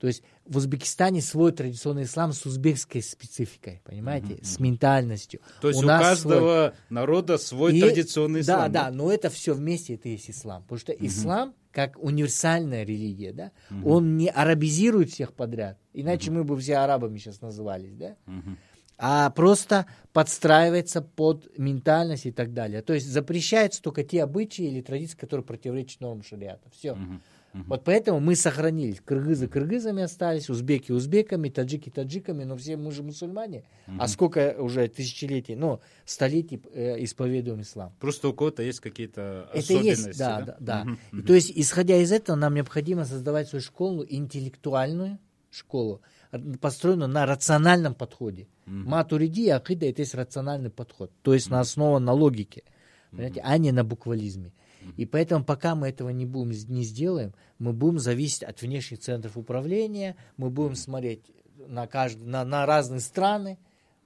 То 0.00 0.08
есть 0.08 0.24
в 0.46 0.56
Узбекистане 0.56 1.22
свой 1.22 1.52
традиционный 1.52 2.02
ислам 2.02 2.32
с 2.32 2.44
узбекской 2.44 3.02
спецификой, 3.02 3.80
понимаете, 3.84 4.42
с 4.42 4.58
ментальностью. 4.58 5.40
То 5.60 5.68
есть 5.68 5.80
у, 5.84 5.86
нас 5.86 6.02
каждого 6.02 6.74
народа 6.88 7.38
свой 7.38 7.76
и- 7.76 7.80
традиционный 7.80 8.42
Да, 8.42 8.54
ислам. 8.54 8.72
да, 8.72 8.90
но 8.90 9.12
это 9.12 9.30
все 9.30 9.54
вместе, 9.54 9.94
это 9.94 10.08
есть 10.08 10.28
ислам. 10.28 10.62
Потому 10.64 10.80
что 10.80 10.92
ислам, 10.92 11.54
как 11.70 12.02
универсальная 12.02 12.82
религия, 12.84 13.32
да, 13.32 13.52
он 13.84 14.16
не 14.16 14.28
арабизирует 14.28 15.10
всех 15.10 15.34
подряд. 15.34 15.78
Иначе 15.92 16.32
мы 16.32 16.42
бы 16.42 16.58
все 16.58 16.78
арабами 16.78 17.18
сейчас 17.18 17.40
назывались, 17.40 17.94
да. 17.94 18.16
Мгм. 18.26 18.58
А 19.02 19.30
просто 19.30 19.86
подстраивается 20.12 21.00
под 21.00 21.56
ментальность 21.58 22.26
и 22.26 22.32
так 22.32 22.52
далее. 22.52 22.82
То 22.82 22.92
есть 22.92 23.06
запрещаются 23.06 23.80
только 23.80 24.04
те 24.04 24.22
обычаи 24.22 24.66
или 24.66 24.82
традиции, 24.82 25.16
которые 25.16 25.44
противоречат 25.44 26.00
нормам 26.00 26.22
шариата. 26.22 26.68
Все. 26.70 26.96
Вот 27.52 27.82
поэтому 27.82 28.20
мы 28.20 28.36
сохранились. 28.36 29.00
Кыргызы 29.00 29.48
кыргызами 29.48 30.02
остались, 30.02 30.48
узбеки 30.48 30.92
узбеками, 30.92 31.48
таджики 31.48 31.90
таджиками, 31.90 32.44
но 32.44 32.56
все 32.56 32.76
мы 32.76 32.92
же 32.92 33.02
мусульмане. 33.02 33.64
А 33.98 34.06
сколько 34.06 34.54
уже 34.58 34.86
тысячелетий, 34.88 35.56
ну, 35.56 35.80
столетий 36.04 36.62
э, 36.72 37.02
исповедуем 37.02 37.62
ислам. 37.62 37.92
Просто 37.98 38.28
у 38.28 38.34
кого-то 38.34 38.62
есть 38.62 38.80
какие-то 38.80 39.48
Это 39.52 39.58
особенности. 39.58 40.08
есть, 40.08 40.18
да, 40.18 40.42
да, 40.42 40.56
да. 40.60 40.84
Мгм. 40.84 41.20
И 41.20 41.22
то 41.22 41.34
есть, 41.34 41.50
исходя 41.54 41.96
из 41.96 42.12
этого, 42.12 42.36
нам 42.36 42.54
необходимо 42.54 43.04
создавать 43.04 43.48
свою 43.48 43.62
школу, 43.62 44.04
интеллектуальную 44.08 45.18
школу, 45.50 46.02
р- 46.32 46.58
построенную 46.58 47.08
на 47.08 47.26
рациональном 47.26 47.94
подходе. 47.94 48.48
Матуриди 48.66 49.42
и 49.42 49.48
акида 49.48 49.86
это 49.86 50.02
есть 50.02 50.14
рациональный 50.14 50.70
подход, 50.70 51.10
то 51.22 51.34
есть 51.34 51.50
на 51.50 51.60
основе 51.60 51.98
на 51.98 52.12
логике, 52.12 52.62
понимаете, 53.10 53.40
а 53.44 53.58
не 53.58 53.72
на 53.72 53.84
буквализме. 53.84 54.52
И 54.96 55.04
поэтому, 55.04 55.44
пока 55.44 55.74
мы 55.74 55.88
этого 55.88 56.08
не 56.08 56.24
будем, 56.24 56.52
не 56.68 56.84
сделаем, 56.84 57.34
мы 57.58 57.72
будем 57.72 57.98
зависеть 57.98 58.44
от 58.44 58.62
внешних 58.62 59.00
центров 59.00 59.36
управления, 59.36 60.16
мы 60.38 60.50
будем 60.50 60.74
смотреть 60.74 61.30
на, 61.68 61.86
каждый, 61.86 62.26
на, 62.26 62.44
на 62.44 62.64
разные 62.64 63.00
страны, 63.00 63.58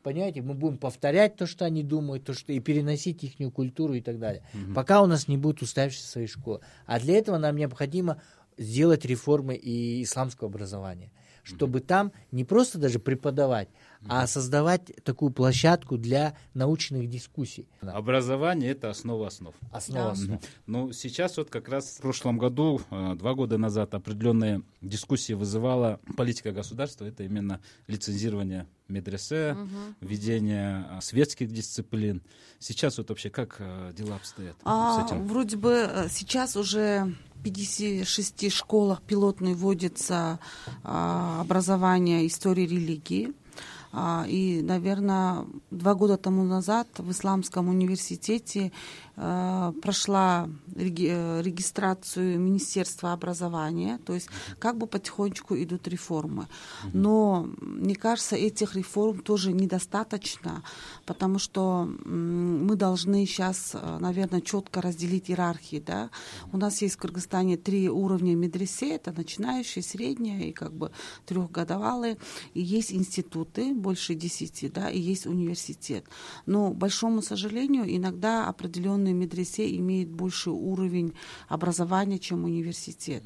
Понимаете, 0.05 0.43
мы 0.43 0.53
будем 0.53 0.77
повторять 0.77 1.37
то, 1.37 1.47
что 1.47 1.65
они 1.65 1.83
думают, 1.83 2.25
то, 2.25 2.35
что 2.35 2.53
и 2.53 2.61
переносить 2.61 3.25
их 3.25 3.55
культуру 3.55 3.95
и 3.95 4.03
так 4.03 4.19
далее. 4.19 4.43
Пока 4.75 5.01
у 5.01 5.07
нас 5.07 5.29
не 5.29 5.39
будет 5.39 5.63
уставшейся 5.63 6.07
своей 6.07 6.27
школы. 6.27 6.61
А 6.85 7.01
для 7.01 7.17
этого 7.17 7.39
нам 7.39 7.57
необходимо 7.57 8.21
сделать 8.59 9.07
реформы 9.07 9.55
и 9.55 10.03
исламского 10.03 10.51
образования. 10.51 11.11
Чтобы 11.45 11.81
там 11.81 12.13
не 12.33 12.45
просто 12.45 12.79
даже 12.79 12.99
преподавать, 12.99 13.69
а 14.09 14.27
создавать 14.27 14.93
такую 15.05 15.31
площадку 15.33 15.97
для 15.97 16.37
научных 16.55 17.09
дискуссий. 17.09 17.67
Образование 17.81 18.71
это 18.71 18.91
основа 18.91 19.27
основ. 19.29 19.55
Основа 19.73 20.05
Да. 20.07 20.13
основ. 20.13 20.41
Ну, 20.67 20.93
сейчас 20.93 21.37
вот 21.37 21.51
как 21.51 21.69
раз 21.69 21.97
в 21.99 22.01
прошлом 22.03 22.39
году, 22.39 22.81
э, 22.91 23.15
два 23.17 23.35
года 23.35 23.59
назад, 23.59 23.95
определенные 23.95 24.63
дискуссии 24.83 25.33
вызывала 25.33 26.01
политика 26.17 26.53
государства. 26.53 27.05
Это 27.05 27.23
именно 27.25 27.61
лицензирование 27.87 28.67
медресе, 28.89 29.57
введение 30.01 30.87
э, 30.91 31.01
светских 31.01 31.51
дисциплин. 31.51 32.23
Сейчас 32.59 32.99
вот 32.99 33.09
вообще 33.09 33.31
как 33.31 33.57
э, 33.59 33.93
дела 33.97 34.17
обстоят 34.17 34.57
А, 34.65 35.01
с 35.01 35.07
этим? 35.07 35.27
вроде 35.27 35.57
бы 35.57 35.73
э, 35.89 36.09
сейчас 36.11 36.57
уже 36.57 37.15
в 37.35 37.43
56 37.43 38.51
школах 38.53 39.03
пилотной 39.03 39.55
вводится 39.55 40.39
а, 40.83 41.41
образование 41.43 42.27
истории 42.27 42.67
религии. 42.67 43.33
А, 43.97 44.25
И, 44.29 44.61
наверное, 44.63 45.47
два 45.71 45.95
года 45.95 46.17
тому 46.17 46.43
назад 46.43 46.89
в 46.99 47.11
Исламском 47.13 47.69
университете 47.69 48.73
э, 49.17 49.73
прошла 49.83 50.49
э, 50.75 51.43
регистрацию 51.43 52.41
Министерства 52.41 53.13
образования, 53.13 54.01
то 54.05 54.13
есть 54.13 54.29
как 54.59 54.79
бы 54.79 54.89
потихонечку 54.89 55.55
идут 55.55 55.87
реформы. 55.87 56.49
Но, 56.93 57.47
мне 57.61 57.95
кажется, 57.95 58.35
этих 58.35 58.75
реформ 58.75 59.23
тоже 59.23 59.53
недостаточно, 59.53 60.65
потому 61.07 61.39
что 61.39 61.89
мы 62.05 62.75
должны 62.75 63.25
сейчас, 63.27 63.77
наверное, 64.01 64.41
четко 64.41 64.81
разделить 64.81 65.31
иерархии. 65.31 65.83
Да? 65.87 66.11
У 66.53 66.57
нас 66.57 66.83
есть 66.83 66.97
в 66.97 66.99
Кыргызстане 66.99 67.57
три 67.57 67.89
уровня 67.89 68.35
медресе, 68.35 68.97
это 68.97 69.13
начинающие, 69.13 69.85
средние 69.85 70.49
и 70.49 70.53
как 70.53 70.73
бы 70.73 70.91
трехгодовалые, 71.27 72.17
и 72.55 72.61
есть 72.61 72.93
институты, 72.93 73.73
больше 73.85 74.15
десяти, 74.15 74.69
да, 74.69 74.91
и 74.91 74.99
есть 75.13 75.27
университет. 75.27 76.05
Но, 76.47 76.71
к 76.71 76.77
большому 76.77 77.23
сожалению, 77.23 77.85
иногда 77.97 78.49
определенные 78.49 79.15
медресе 79.15 79.77
имеют 79.77 80.11
больший 80.11 80.53
уровень 80.53 81.13
образования, 81.49 82.19
чем 82.19 82.45
университет. 82.45 83.23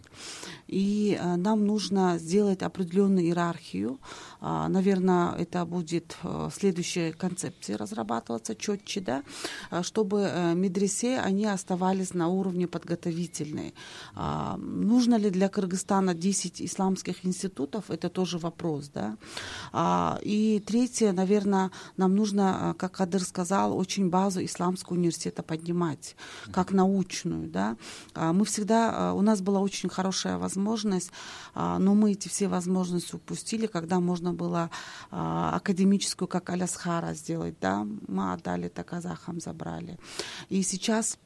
И 0.67 1.17
э, 1.19 1.37
нам 1.37 1.67
нужно 1.67 2.19
сделать 2.19 2.63
определенную 2.63 3.27
иерархию. 3.27 3.99
А, 4.41 4.69
наверное, 4.69 5.35
это 5.35 5.65
будет 5.65 6.17
э, 6.23 6.49
в 6.51 6.55
следующей 6.55 7.13
концепции 7.13 7.73
разрабатываться 7.75 8.55
четче, 8.55 9.01
да, 9.01 9.23
а, 9.71 9.83
чтобы 9.83 10.21
э, 10.21 10.55
медресе, 10.55 11.19
они 11.19 11.47
оставались 11.47 12.15
на 12.15 12.29
уровне 12.29 12.69
подготовительной. 12.69 13.75
А, 14.15 14.57
нужно 14.59 15.17
ли 15.17 15.31
для 15.31 15.49
Кыргызстана 15.49 16.15
10 16.15 16.63
исламских 16.63 17.25
институтов, 17.25 17.91
это 17.91 18.09
тоже 18.09 18.39
вопрос, 18.39 18.91
да. 18.95 19.17
А, 19.73 20.21
и 20.23 20.63
третье, 20.65 21.13
наверное, 21.13 21.71
нам 21.97 22.15
нужно, 22.15 22.73
э, 22.73 22.75
как 22.79 22.93
Кадыр 22.93 23.23
сказал, 23.23 23.77
очень 23.77 24.09
базу 24.09 24.45
исламского 24.45 24.97
университета 24.97 25.43
поднимать, 25.43 26.15
как 26.53 26.71
научную, 26.73 27.49
да. 27.49 27.77
Мы 28.15 28.45
всегда, 28.45 29.11
э, 29.11 29.13
у 29.17 29.21
нас 29.23 29.41
была 29.41 29.61
очень 29.61 29.89
хорошая 29.89 30.39
возможность, 30.39 31.11
но 31.55 31.95
мы 31.95 32.13
эти 32.13 32.29
все 32.29 32.49
возможности 32.49 33.15
упустили, 33.15 33.67
когда 33.67 34.01
можно 34.01 34.28
было 34.33 34.71
а, 35.11 35.57
академическую, 35.57 36.29
как 36.29 36.51
Алясхара 36.51 37.15
сделать, 37.15 37.57
да, 37.61 37.87
мы 38.07 38.33
отдали 38.33 38.67
это 38.67 38.85
казахам, 38.85 39.41
забрали. 39.41 39.99
И 40.49 40.63
сейчас 40.63 41.19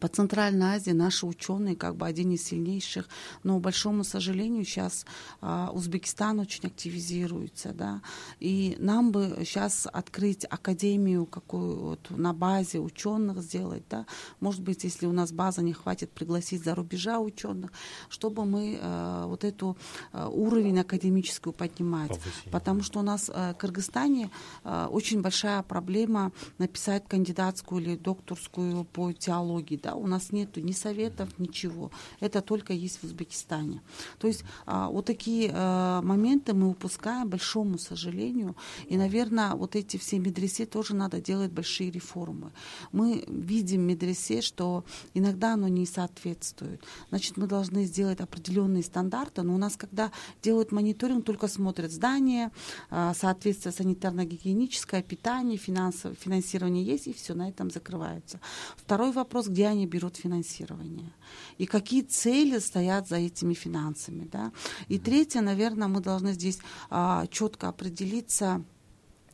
по 0.00 0.08
Центральной 0.08 0.76
Азии 0.76 0.90
наши 0.90 1.26
ученые 1.26 1.76
как 1.76 1.96
бы 1.96 2.06
один 2.06 2.32
из 2.32 2.44
сильнейших, 2.44 3.08
но, 3.42 3.58
к 3.58 3.62
большому 3.62 4.04
сожалению, 4.04 4.64
сейчас 4.64 5.04
а, 5.40 5.70
Узбекистан 5.72 6.40
очень 6.40 6.66
активизируется, 6.66 7.72
да, 7.72 8.02
и 8.40 8.76
нам 8.78 9.12
бы 9.12 9.36
сейчас 9.40 9.86
открыть 9.92 10.44
академию 10.48 11.26
какую 11.26 11.78
вот 11.78 12.10
на 12.10 12.32
базе 12.32 12.78
ученых 12.78 13.42
сделать, 13.42 13.84
да, 13.90 14.06
может 14.40 14.62
быть, 14.62 14.84
если 14.84 15.06
у 15.06 15.12
нас 15.12 15.32
база 15.32 15.62
не 15.62 15.72
хватит, 15.72 16.10
пригласить 16.10 16.64
за 16.64 16.74
рубежа 16.74 17.18
ученых, 17.18 17.72
чтобы 18.08 18.44
мы 18.44 18.78
а, 18.80 19.26
вот 19.26 19.44
эту 19.44 19.76
а, 20.12 20.28
уровень 20.28 20.80
академическую 20.80 21.52
поднимать, 21.52 22.08
Повысить. 22.08 22.50
потому 22.50 22.82
что 22.82 23.00
у 23.00 23.02
нас 23.02 23.30
а, 23.32 23.54
в 23.54 23.56
Кыргызстане 23.58 24.30
очень 24.64 25.20
большая 25.20 25.62
проблема 25.62 26.32
написать 26.58 27.06
кандидатскую 27.06 27.82
или 27.82 27.96
докторскую 27.96 28.84
по 28.84 29.12
теологии, 29.12 29.73
да, 29.76 29.94
у 29.94 30.06
нас 30.06 30.32
нету 30.32 30.60
ни 30.60 30.72
советов, 30.72 31.28
ничего. 31.38 31.90
Это 32.20 32.40
только 32.40 32.72
есть 32.72 32.98
в 33.00 33.04
Узбекистане. 33.04 33.80
То 34.18 34.26
есть 34.26 34.44
а, 34.66 34.88
вот 34.88 35.06
такие 35.06 35.50
а, 35.52 36.02
моменты 36.02 36.54
мы 36.54 36.70
упускаем, 36.70 37.28
большому 37.28 37.78
сожалению. 37.78 38.56
И, 38.88 38.96
наверное, 38.96 39.54
вот 39.54 39.76
эти 39.76 39.96
все 39.96 40.18
медресе 40.18 40.66
тоже 40.66 40.94
надо 40.94 41.20
делать 41.20 41.52
большие 41.52 41.90
реформы. 41.90 42.52
Мы 42.92 43.24
видим 43.28 43.82
медресе, 43.82 44.40
что 44.40 44.84
иногда 45.14 45.54
оно 45.54 45.68
не 45.68 45.86
соответствует. 45.86 46.80
Значит, 47.10 47.36
мы 47.36 47.46
должны 47.46 47.84
сделать 47.84 48.20
определенные 48.20 48.82
стандарты, 48.82 49.42
но 49.42 49.54
у 49.54 49.58
нас, 49.58 49.76
когда 49.76 50.10
делают 50.42 50.72
мониторинг, 50.72 51.24
только 51.24 51.48
смотрят 51.48 51.90
здание, 51.90 52.50
а, 52.90 53.14
соответствие 53.14 53.72
санитарно-гигиеническое, 53.72 55.02
питание, 55.02 55.58
финансовое, 55.58 56.16
финансирование 56.16 56.84
есть, 56.84 57.06
и 57.06 57.12
все, 57.12 57.34
на 57.34 57.48
этом 57.48 57.70
закрывается. 57.70 58.40
Второй 58.76 59.12
вопрос, 59.12 59.48
где 59.48 59.63
они 59.64 59.86
берут 59.86 60.16
финансирование 60.16 61.12
и 61.58 61.66
какие 61.66 62.02
цели 62.02 62.58
стоят 62.58 63.08
за 63.08 63.16
этими 63.16 63.54
финансами. 63.54 64.28
Да? 64.30 64.52
И 64.88 64.98
третье, 64.98 65.40
наверное, 65.40 65.88
мы 65.88 66.00
должны 66.00 66.32
здесь 66.32 66.58
а, 66.90 67.26
четко 67.26 67.68
определиться, 67.68 68.64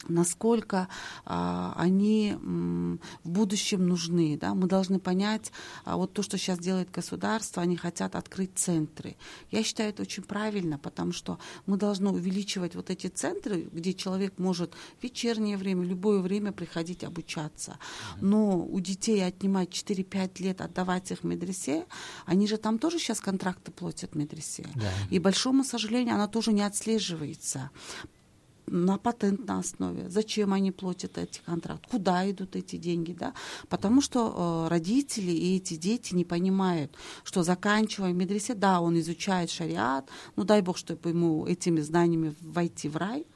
насколько 0.09 0.89
а, 1.25 1.75
они 1.77 2.31
м, 2.31 3.01
в 3.25 3.31
будущем 3.31 3.87
нужны. 3.87 4.39
Да? 4.41 4.55
Мы 4.55 4.67
должны 4.67 4.99
понять, 4.99 5.53
а, 5.85 5.97
вот 5.97 6.13
то, 6.13 6.23
что 6.23 6.39
сейчас 6.39 6.59
делает 6.59 6.91
государство, 6.91 7.63
они 7.63 7.77
хотят 7.77 8.17
открыть 8.17 8.53
центры. 8.55 9.17
Я 9.51 9.63
считаю 9.63 9.91
это 9.91 10.03
очень 10.03 10.23
правильно, 10.23 10.79
потому 10.79 11.13
что 11.13 11.39
мы 11.67 11.77
должны 11.77 12.11
увеличивать 12.11 12.75
вот 12.75 12.91
эти 12.91 13.09
центры, 13.09 13.69
где 13.73 13.95
человек 13.95 14.39
может 14.39 14.75
в 14.99 15.03
вечернее 15.03 15.57
время, 15.57 15.85
любое 15.85 16.21
время 16.21 16.53
приходить 16.53 17.05
обучаться. 17.05 17.79
Но 18.21 18.59
у 18.59 18.81
детей 18.81 19.25
отнимать 19.25 19.71
4-5 19.71 20.43
лет, 20.43 20.61
отдавать 20.61 21.11
их 21.11 21.21
в 21.21 21.25
медресе, 21.25 21.87
они 22.27 22.47
же 22.47 22.57
там 22.57 22.79
тоже 22.79 22.99
сейчас 22.99 23.21
контракты 23.21 23.71
платят 23.71 24.15
медресе. 24.15 24.67
Да. 24.75 24.91
И, 25.11 25.19
большому 25.19 25.65
сожалению, 25.65 26.15
она 26.15 26.27
тоже 26.27 26.53
не 26.53 26.63
отслеживается 26.63 27.71
на 28.67 28.99
патентной 28.99 29.59
основе. 29.59 30.09
Зачем 30.09 30.53
они 30.53 30.73
платят 30.73 31.19
эти 31.19 31.41
контракты? 31.45 31.89
Куда 31.91 32.31
идут 32.31 32.57
эти 32.57 32.77
деньги? 32.77 33.13
Да? 33.13 33.35
Потому 33.69 34.01
что 34.01 34.67
э, 34.67 34.69
родители 34.69 35.31
и 35.31 35.57
эти 35.57 35.77
дети 35.77 36.15
не 36.15 36.25
понимают, 36.25 36.95
что 37.25 37.43
заканчивая 37.43 38.13
медресе, 38.13 38.55
да, 38.55 38.81
он 38.81 38.99
изучает 39.01 39.51
шариат, 39.51 40.09
ну 40.37 40.45
дай 40.45 40.63
бог, 40.63 40.77
чтобы 40.77 41.11
ему 41.11 41.47
этими 41.47 41.81
знаниями 41.81 42.35
войти 42.41 42.89
в 42.89 42.97
рай, 42.97 43.27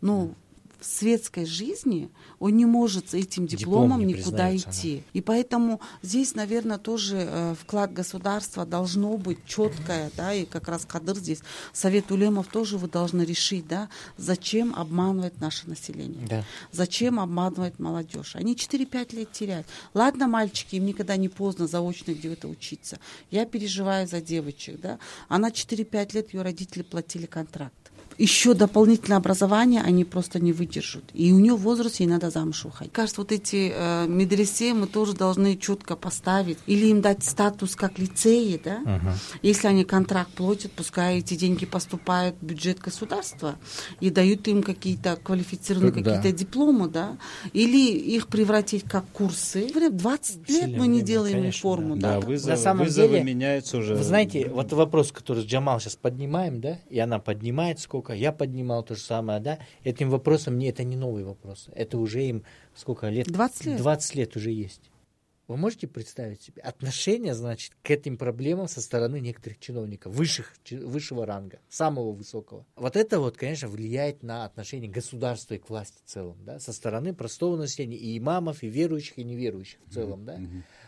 но 0.00 0.34
в 0.80 0.86
светской 0.86 1.44
жизни 1.44 2.10
он 2.38 2.56
не 2.56 2.66
может 2.66 3.10
с 3.10 3.14
этим 3.14 3.46
Диплом 3.46 3.58
дипломом 3.58 4.06
не 4.06 4.14
никуда 4.14 4.48
признается, 4.48 4.70
идти. 4.70 5.02
И 5.12 5.20
поэтому 5.20 5.80
здесь, 6.02 6.34
наверное, 6.34 6.78
тоже 6.78 7.26
э, 7.28 7.54
вклад 7.60 7.92
государства 7.92 8.64
должно 8.64 9.16
быть 9.16 9.38
четкое, 9.46 10.10
да, 10.16 10.32
и 10.32 10.44
как 10.44 10.68
раз 10.68 10.84
Кадыр 10.86 11.16
здесь, 11.16 11.40
Совет 11.72 12.10
Улемов 12.10 12.46
тоже 12.46 12.78
вы 12.78 12.88
должны 12.88 13.22
решить, 13.22 13.68
да, 13.68 13.88
зачем 14.16 14.74
обманывать 14.74 15.40
наше 15.40 15.68
население. 15.68 16.26
Да. 16.26 16.44
Зачем 16.72 17.20
обманывать 17.20 17.78
молодежь? 17.78 18.36
Они 18.36 18.54
4-5 18.54 19.16
лет 19.16 19.32
теряют. 19.32 19.66
Ладно, 19.94 20.26
мальчики, 20.28 20.76
им 20.76 20.86
никогда 20.86 21.16
не 21.16 21.28
поздно 21.28 21.66
заочно 21.66 22.12
где-то 22.12 22.48
учиться. 22.48 22.98
Я 23.30 23.44
переживаю 23.44 24.06
за 24.06 24.20
девочек, 24.20 24.80
да. 24.80 24.98
Она 25.28 25.50
4-5 25.50 26.14
лет, 26.14 26.34
ее 26.34 26.42
родители 26.42 26.82
платили 26.82 27.26
контракт. 27.26 27.74
Еще 28.20 28.52
дополнительное 28.52 29.16
образование 29.16 29.80
они 29.80 30.04
просто 30.04 30.40
не 30.40 30.52
выдержат. 30.52 31.04
И 31.14 31.32
у 31.32 31.38
нее 31.38 31.54
в 31.54 31.62
возрасте 31.62 32.04
ей 32.04 32.10
надо 32.10 32.28
замуж 32.28 32.64
выходить. 32.64 32.92
Кажется, 32.92 33.22
вот 33.22 33.32
эти 33.32 33.72
э, 33.74 34.06
медресе 34.06 34.74
мы 34.74 34.86
тоже 34.86 35.14
должны 35.14 35.56
четко 35.56 35.96
поставить. 35.96 36.58
Или 36.66 36.88
им 36.88 37.00
дать 37.00 37.24
статус 37.24 37.74
как 37.76 37.98
лицеи, 37.98 38.60
да. 38.62 38.80
Если 39.40 39.68
они 39.68 39.84
контракт 39.84 40.30
платят, 40.32 40.72
пускай 40.72 41.18
эти 41.20 41.34
деньги 41.34 41.64
поступают 41.64 42.36
в 42.42 42.44
бюджет 42.44 42.78
государства 42.78 43.54
и 44.00 44.10
дают 44.10 44.46
им 44.48 44.62
какие-то 44.62 45.16
квалифицированные 45.16 45.92
Да. 46.02 46.16
какие-то 46.16 46.36
дипломы, 46.36 46.88
да. 46.88 47.16
Или 47.54 47.90
их 47.90 48.28
превратить 48.28 48.84
как 48.84 49.08
курсы. 49.12 49.68
20 49.90 50.48
лет 50.50 50.76
мы 50.76 50.86
не 50.86 50.96
время, 50.96 51.02
делаем 51.06 51.36
конечно, 51.36 51.56
реформу, 51.58 51.96
Да, 51.96 52.20
да. 52.20 52.20
вызовы, 52.20 52.50
На 52.50 52.56
самом 52.58 52.84
вызовы 52.84 53.08
деле, 53.08 53.24
меняются 53.24 53.78
уже. 53.78 53.94
Вы 53.94 54.04
знаете, 54.04 54.48
вот 54.48 54.72
вопрос, 54.74 55.10
который 55.10 55.44
Джамал 55.44 55.80
сейчас 55.80 55.96
поднимаем, 55.96 56.60
да, 56.60 56.78
и 56.90 56.98
она 56.98 57.18
поднимает 57.18 57.80
сколько, 57.80 58.09
я 58.14 58.32
поднимал 58.32 58.82
то 58.82 58.94
же 58.94 59.00
самое, 59.00 59.40
да, 59.40 59.58
этим 59.84 60.10
вопросом 60.10 60.54
мне 60.54 60.70
это 60.70 60.84
не 60.84 60.96
новый 60.96 61.24
вопрос, 61.24 61.68
это 61.74 61.98
уже 61.98 62.24
им 62.24 62.44
сколько 62.74 63.08
лет? 63.08 63.26
20 63.26 63.66
лет. 63.66 63.78
20 63.78 64.14
лет 64.14 64.36
уже 64.36 64.50
есть. 64.50 64.90
Вы 65.50 65.56
можете 65.56 65.88
представить 65.88 66.40
себе 66.40 66.62
отношение, 66.62 67.34
значит, 67.34 67.72
к 67.82 67.90
этим 67.90 68.16
проблемам 68.16 68.68
со 68.68 68.80
стороны 68.80 69.18
некоторых 69.18 69.58
чиновников 69.58 70.14
высших, 70.14 70.54
высшего 70.70 71.26
ранга, 71.26 71.58
самого 71.68 72.12
высокого. 72.12 72.64
Вот 72.76 72.94
это 72.94 73.18
вот, 73.18 73.36
конечно, 73.36 73.66
влияет 73.66 74.22
на 74.22 74.44
отношение 74.44 74.88
государства 74.88 75.54
и 75.54 75.58
к 75.58 75.68
власти 75.68 75.98
в 76.04 76.08
целом, 76.08 76.36
да, 76.44 76.60
со 76.60 76.72
стороны 76.72 77.14
простого 77.14 77.56
населения, 77.56 77.96
и 77.96 78.16
имамов, 78.16 78.62
и 78.62 78.68
верующих, 78.68 79.18
и 79.18 79.24
неверующих 79.24 79.80
в 79.86 79.92
целом, 79.92 80.24
да. 80.24 80.38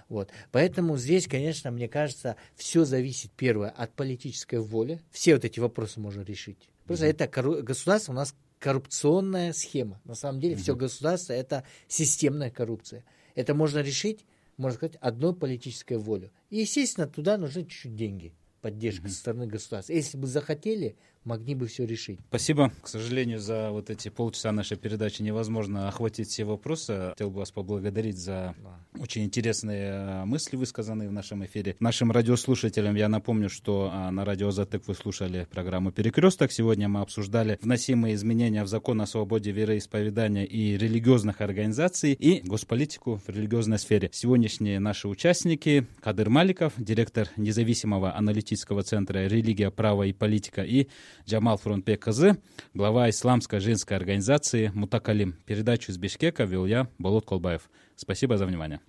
Вот. 0.09 0.31
Поэтому 0.53 0.97
здесь, 0.97 1.27
конечно, 1.27 1.73
мне 1.73 1.89
кажется, 1.89 2.37
все 2.55 2.85
зависит, 2.85 3.33
первое, 3.33 3.71
от 3.71 3.95
политической 3.95 4.61
воли. 4.61 5.01
Все 5.11 5.35
вот 5.35 5.45
эти 5.45 5.59
вопросы 5.59 5.99
можно 5.99 6.23
решить. 6.23 6.69
Просто 6.92 7.07
это 7.07 7.62
государство 7.62 8.12
у 8.12 8.16
нас 8.16 8.35
коррупционная 8.59 9.52
схема. 9.52 10.00
На 10.05 10.14
самом 10.14 10.40
деле 10.40 10.57
все 10.57 10.76
государство 10.76 11.33
это 11.33 11.64
системная 11.88 12.50
коррупция. 12.50 13.05
Это 13.35 13.55
можно 13.55 13.81
решить 13.81 14.24
можно 14.57 14.76
сказать, 14.76 14.96
одной 15.00 15.35
политической 15.35 15.96
волей. 15.96 16.31
И, 16.50 16.59
естественно, 16.59 17.07
туда 17.07 17.37
нужны 17.37 17.62
чуть-чуть 17.62 17.96
деньги, 17.96 18.35
поддержка 18.61 19.07
mm-hmm. 19.07 19.11
со 19.11 19.16
стороны 19.16 19.46
государства. 19.46 19.92
Если 19.92 20.16
бы 20.16 20.26
захотели, 20.26 20.96
могли 21.25 21.55
бы 21.55 21.67
все 21.67 21.87
решить. 21.87 22.19
Спасибо. 22.29 22.73
К 22.83 22.89
сожалению, 22.89 23.39
за 23.39 23.71
вот 23.71 23.91
эти 23.91 24.09
полчаса 24.09 24.53
нашей 24.53 24.77
передачи 24.77 25.23
невозможно 25.23 25.89
охватить 25.89 26.29
все 26.29 26.45
вопросы. 26.45 27.11
Хотел 27.11 27.31
бы 27.31 27.41
вас 27.41 27.51
поблагодарить 27.51 28.19
за 28.19 28.55
да. 28.63 29.01
очень 29.01 29.25
интересные 29.25 29.93
э, 29.93 30.25
мысли, 30.25 30.57
высказанные 30.57 31.09
в 31.09 31.13
нашем 31.13 31.45
эфире. 31.45 31.77
Нашим 31.81 32.11
радиослушателям 32.11 32.97
я 32.97 33.09
напомню, 33.09 33.49
что 33.49 33.91
а, 33.93 34.11
на 34.11 34.25
радио 34.25 34.51
Затык 34.51 34.87
вы 34.87 34.95
слушали 34.95 35.47
программу 35.51 35.93
«Перекресток». 35.93 36.53
Сегодня 36.53 36.89
мы 36.89 37.01
обсуждали 37.01 37.59
вносимые 37.63 38.15
изменения 38.15 38.65
в 38.65 38.69
закон 38.69 39.01
о 39.01 39.07
свободе 39.07 39.53
вероисповедания 39.53 40.45
и 40.45 40.77
религиозных 40.77 41.41
организаций 41.41 42.13
и 42.13 42.41
госполитику 42.41 43.21
в 43.25 43.29
религиозной 43.29 43.79
сфере. 43.79 44.11
Сегодняшние 44.13 44.81
наши 44.81 45.09
участники 45.09 45.87
Кадыр 46.01 46.31
Маликов, 46.31 46.73
директор 46.77 47.29
независимого 47.37 48.17
аналитического 48.17 48.83
центра 48.83 49.27
«Религия, 49.27 49.71
право 49.71 50.03
и 50.05 50.13
политика» 50.13 50.63
и 50.63 50.89
Джамал 51.27 51.57
Фронтбек 51.57 52.03
Кызы, 52.03 52.38
глава 52.75 53.11
исламской 53.11 53.61
женской 53.61 53.96
организации 53.96 54.70
Мутакалим. 54.75 55.37
Передачу 55.46 55.92
из 55.92 55.98
Бишкека 55.98 56.44
вел 56.44 56.66
я, 56.66 56.88
Болот 56.98 57.27
Колбаев. 57.27 57.70
Спасибо 57.96 58.37
за 58.37 58.46
внимание. 58.46 58.81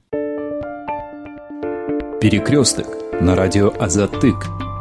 Перекресток 2.20 2.88
на 3.22 3.36
радио 3.36 3.74
Азатык. 3.80 4.73